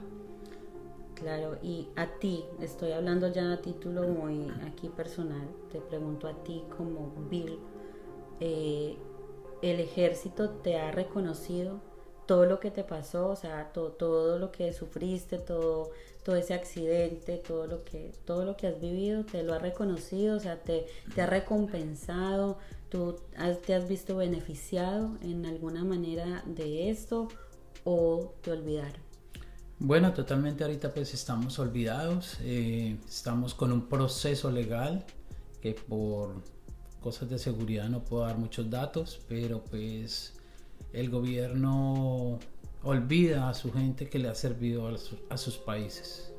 Claro, 1.15 1.59
y 1.63 1.89
a 1.97 2.19
ti, 2.19 2.45
estoy 2.61 2.93
hablando 2.93 3.29
ya 3.29 3.53
a 3.53 3.63
título 3.63 4.03
muy 4.03 4.51
aquí 4.67 4.89
personal, 4.89 5.49
te 5.71 5.81
pregunto 5.81 6.27
a 6.27 6.43
ti 6.43 6.65
como 6.77 7.13
Bill, 7.31 7.59
eh, 8.41 8.97
¿el 9.63 9.81
ejército 9.81 10.51
te 10.51 10.77
ha 10.77 10.91
reconocido 10.91 11.81
todo 12.27 12.47
lo 12.47 12.59
que 12.59 12.71
te 12.71 12.85
pasó, 12.85 13.29
o 13.29 13.37
sea, 13.37 13.73
todo, 13.73 13.93
todo 13.93 14.39
lo 14.39 14.51
que 14.51 14.73
sufriste, 14.73 15.39
todo, 15.39 15.91
todo 16.25 16.37
ese 16.37 16.55
accidente, 16.55 17.37
todo 17.37 17.67
lo 17.67 17.85
que, 17.85 18.13
todo 18.25 18.45
lo 18.45 18.57
que 18.57 18.67
has 18.67 18.81
vivido, 18.81 19.25
te 19.25 19.43
lo 19.43 19.55
ha 19.55 19.59
reconocido, 19.59 20.37
o 20.37 20.41
sea, 20.41 20.63
te, 20.63 20.87
te 21.15 21.23
ha 21.23 21.27
recompensado, 21.27 22.59
tú 22.89 23.17
te 23.65 23.75
has 23.75 23.89
visto 23.89 24.17
beneficiado 24.17 25.17
en 25.23 25.47
alguna 25.47 25.85
manera 25.85 26.43
de 26.47 26.91
esto 26.91 27.29
o 27.85 28.35
te 28.43 28.51
olvidaron. 28.51 29.03
Bueno, 29.79 30.13
totalmente 30.13 30.65
ahorita 30.65 30.93
pues 30.93 31.13
estamos 31.15 31.59
olvidados, 31.59 32.39
eh, 32.43 32.97
estamos 33.07 33.55
con 33.55 33.73
un 33.73 33.89
proceso 33.89 34.51
legal 34.51 35.05
que 35.61 35.75
por 35.75 36.43
cosas 37.01 37.29
de 37.29 37.39
seguridad 37.39 37.89
no 37.89 38.03
puedo 38.03 38.25
dar 38.25 38.39
muchos 38.39 38.71
datos, 38.71 39.21
pero 39.29 39.63
pues 39.65 40.35
el 40.93 41.11
gobierno 41.11 42.39
olvida 42.83 43.49
a 43.49 43.55
su 43.55 43.73
gente 43.73 44.09
que 44.09 44.19
le 44.19 44.29
ha 44.29 44.35
servido 44.35 44.89
a, 45.29 45.37
sus 45.37 45.57
países. 45.59 46.33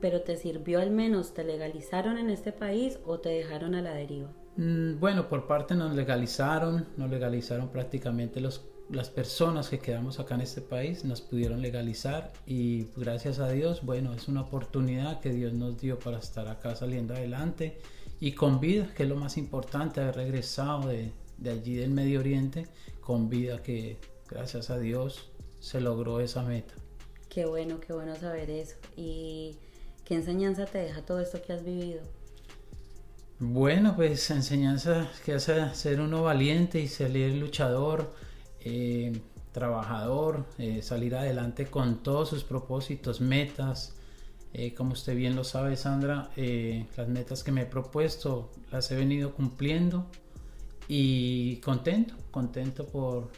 ¿Pero 0.00 0.22
te 0.22 0.36
sirvió 0.36 0.80
al 0.80 0.90
menos? 0.90 1.34
¿Te 1.34 1.44
legalizaron 1.44 2.18
en 2.18 2.30
este 2.30 2.52
país 2.52 2.98
o 3.06 3.20
te 3.20 3.28
dejaron 3.28 3.74
a 3.74 3.82
la 3.82 3.92
deriva? 3.92 4.30
Mm, 4.56 4.98
bueno, 4.98 5.28
por 5.28 5.46
parte 5.46 5.74
nos 5.74 5.94
legalizaron, 5.94 6.86
nos 6.96 7.10
legalizaron 7.10 7.68
prácticamente 7.68 8.40
los, 8.40 8.69
las 8.90 9.08
personas 9.08 9.68
que 9.68 9.78
quedamos 9.78 10.18
acá 10.18 10.34
en 10.34 10.40
este 10.40 10.60
país, 10.60 11.04
nos 11.04 11.20
pudieron 11.20 11.60
legalizar 11.60 12.32
y 12.46 12.86
gracias 12.96 13.38
a 13.38 13.48
Dios, 13.50 13.84
bueno, 13.84 14.12
es 14.14 14.28
una 14.28 14.42
oportunidad 14.42 15.20
que 15.20 15.30
Dios 15.30 15.52
nos 15.52 15.80
dio 15.80 15.98
para 15.98 16.18
estar 16.18 16.48
acá 16.48 16.74
saliendo 16.74 17.14
adelante 17.14 17.78
y 18.18 18.32
con 18.32 18.60
vida, 18.60 18.92
que 18.94 19.04
es 19.04 19.08
lo 19.08 19.16
más 19.16 19.36
importante, 19.36 20.00
haber 20.00 20.16
regresado 20.16 20.88
de, 20.88 21.12
de 21.38 21.50
allí 21.50 21.74
del 21.74 21.90
Medio 21.90 22.20
Oriente 22.20 22.66
con 23.00 23.28
vida 23.28 23.62
que 23.62 23.98
gracias 24.28 24.70
a 24.70 24.78
Dios 24.78 25.30
se 25.60 25.80
logró 25.80 26.20
esa 26.20 26.42
meta. 26.42 26.74
Qué 27.28 27.46
bueno, 27.46 27.80
qué 27.80 27.92
bueno 27.92 28.16
saber 28.16 28.50
eso. 28.50 28.76
¿Y 28.96 29.56
qué 30.04 30.14
enseñanza 30.14 30.66
te 30.66 30.78
deja 30.78 31.02
todo 31.02 31.20
esto 31.20 31.40
que 31.40 31.52
has 31.52 31.64
vivido? 31.64 32.02
Bueno, 33.38 33.94
pues 33.96 34.30
enseñanza 34.30 35.10
que 35.24 35.32
hace 35.32 35.74
ser 35.74 36.00
uno 36.00 36.22
valiente 36.22 36.78
y 36.78 36.88
salir 36.88 37.34
luchador, 37.36 38.12
eh, 38.60 39.12
trabajador, 39.52 40.44
eh, 40.58 40.82
salir 40.82 41.14
adelante 41.14 41.66
con 41.66 42.02
todos 42.02 42.28
sus 42.28 42.44
propósitos, 42.44 43.20
metas. 43.20 43.96
Eh, 44.52 44.74
como 44.74 44.92
usted 44.92 45.14
bien 45.16 45.36
lo 45.36 45.44
sabe, 45.44 45.76
Sandra, 45.76 46.30
las 46.96 47.08
metas 47.08 47.44
que 47.44 47.52
me 47.52 47.62
he 47.62 47.66
propuesto 47.66 48.50
las 48.72 48.90
he 48.90 48.96
venido 48.96 49.32
cumpliendo 49.32 50.06
y 50.88 51.56
contento, 51.58 52.14
contento 52.32 52.86
por 52.86 53.30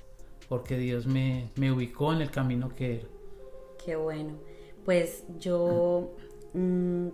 porque 0.48 0.76
Dios 0.76 1.06
me, 1.06 1.48
me 1.56 1.72
ubicó 1.72 2.12
en 2.12 2.20
el 2.20 2.30
camino 2.30 2.74
que 2.74 2.96
era. 2.96 3.08
Qué 3.82 3.96
bueno. 3.96 4.34
Pues 4.84 5.24
yo 5.38 6.14
mm, 6.52 7.08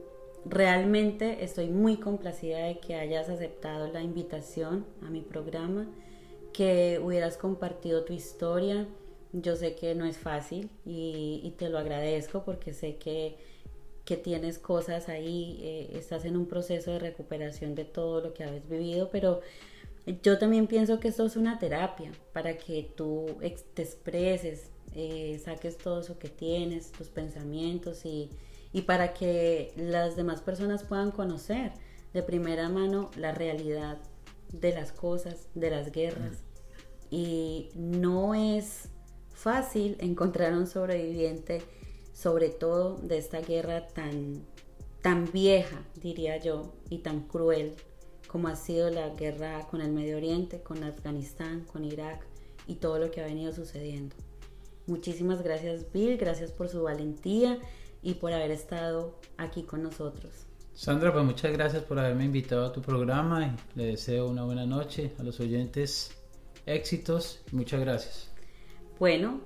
realmente 0.44 1.44
estoy 1.44 1.68
muy 1.68 1.99
complacida 1.99 2.59
de 2.59 2.81
que 2.81 2.97
hayas 2.97 3.29
aceptado 3.29 3.92
la 3.92 4.03
invitación 4.03 4.87
a 5.07 5.11
mi 5.11 5.21
programa, 5.21 5.87
que 6.59 6.99
hubieras 7.01 7.37
compartido 7.37 8.03
tu 8.03 8.12
historia. 8.12 8.88
Yo 9.33 9.55
sé 9.55 9.77
que 9.77 9.94
no 9.94 10.05
es 10.05 10.18
fácil 10.18 10.71
y, 10.85 11.55
te 11.57 11.68
lo 11.68 11.79
agradezco 11.79 12.44
porque 12.44 12.75
sé 12.75 12.97
que, 12.97 13.37
que 14.05 14.16
tienes 14.16 14.59
cosas 14.59 15.09
ahí, 15.09 15.61
eh, 15.62 15.90
estás 15.92 16.25
en 16.25 16.37
un 16.37 16.47
proceso 16.47 16.90
de 16.90 16.99
recuperación 16.99 17.77
de 17.77 17.85
todo 17.85 18.21
lo 18.21 18.35
que 18.35 18.42
habéis 18.42 18.68
vivido, 18.68 19.09
pero 19.12 19.40
yo 20.25 20.37
también 20.38 20.66
pienso 20.66 20.99
que 20.99 21.07
esto 21.07 21.27
es 21.27 21.37
una 21.37 21.61
terapia 21.61 22.11
para 22.33 22.59
que 22.59 22.90
tú 22.97 23.27
te 23.75 23.83
expreses 23.83 24.73
eh, 24.97 25.40
saques 25.44 25.79
todo 25.79 26.01
eso 26.01 26.18
que 26.18 26.29
tienes, 26.29 26.90
tus 26.90 27.09
pensamientos 27.09 28.05
y, 28.05 28.31
y 28.73 28.83
para 28.83 29.14
que 29.14 29.73
las 29.77 30.16
demás 30.16 30.40
personas 30.40 30.83
puedan 30.83 31.12
conocer 31.12 31.71
de 32.12 32.25
primera 32.25 32.68
mano 32.68 33.12
la 33.16 33.31
realidad 33.31 33.99
de 34.53 34.73
las 34.73 34.90
cosas, 34.90 35.47
de 35.55 35.71
las 35.71 35.92
guerras. 35.92 36.47
Y 37.11 37.71
no 37.75 38.35
es 38.35 38.88
fácil 39.31 39.97
encontrar 40.01 40.53
un 40.53 40.66
sobreviviente, 40.66 41.62
sobre 42.12 42.49
todo 42.49 42.97
de 42.97 43.18
esta 43.18 43.40
guerra 43.40 43.87
tan, 43.88 44.44
tan 45.03 45.31
vieja, 45.33 45.85
diría 46.03 46.37
yo, 46.38 46.75
y 46.90 46.99
tan 46.99 47.21
cruel 47.23 47.75
como 48.29 48.49
ha 48.49 48.57
sido 48.57 48.90
la 48.90 49.09
guerra 49.11 49.66
con 49.68 49.81
el 49.81 49.90
Medio 49.90 50.18
Oriente, 50.18 50.61
con 50.61 50.85
Afganistán, 50.85 51.64
con 51.64 51.85
Irak 51.85 52.25
y 52.66 52.77
todo 52.77 52.99
lo 52.99 53.11
que 53.11 53.23
ha 53.23 53.25
venido 53.25 53.53
sucediendo. 53.53 54.14
Muchísimas 54.87 55.42
gracias 55.42 55.90
Bill, 55.92 56.16
gracias 56.16 56.53
por 56.53 56.68
su 56.68 56.83
valentía 56.83 57.59
y 58.03 58.14
por 58.14 58.33
haber 58.33 58.51
estado 58.51 59.18
aquí 59.37 59.62
con 59.62 59.83
nosotros. 59.83 60.47
Sandra, 60.75 61.12
pues 61.12 61.25
muchas 61.25 61.53
gracias 61.53 61.83
por 61.83 61.99
haberme 61.99 62.25
invitado 62.25 62.66
a 62.66 62.73
tu 62.73 62.81
programa 62.81 63.47
y 63.47 63.79
le 63.79 63.87
deseo 63.87 64.29
una 64.29 64.44
buena 64.44 64.64
noche 64.64 65.12
a 65.18 65.25
los 65.25 65.40
oyentes. 65.40 66.17
Éxitos, 66.68 67.40
muchas 67.50 67.81
gracias. 67.81 68.31
Bueno, 68.98 69.40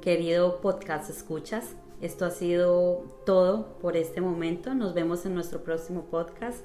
querido 0.00 0.62
podcast 0.62 1.10
escuchas, 1.10 1.76
esto 2.00 2.24
ha 2.24 2.30
sido 2.30 3.04
todo 3.26 3.78
por 3.80 3.96
este 3.98 4.22
momento. 4.22 4.74
Nos 4.74 4.94
vemos 4.94 5.26
en 5.26 5.34
nuestro 5.34 5.62
próximo 5.62 6.06
podcast 6.06 6.64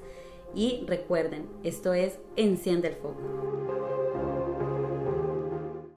y 0.54 0.84
recuerden, 0.86 1.46
esto 1.64 1.92
es 1.92 2.18
Enciende 2.36 2.88
el 2.88 2.94
Foco. 2.94 4.33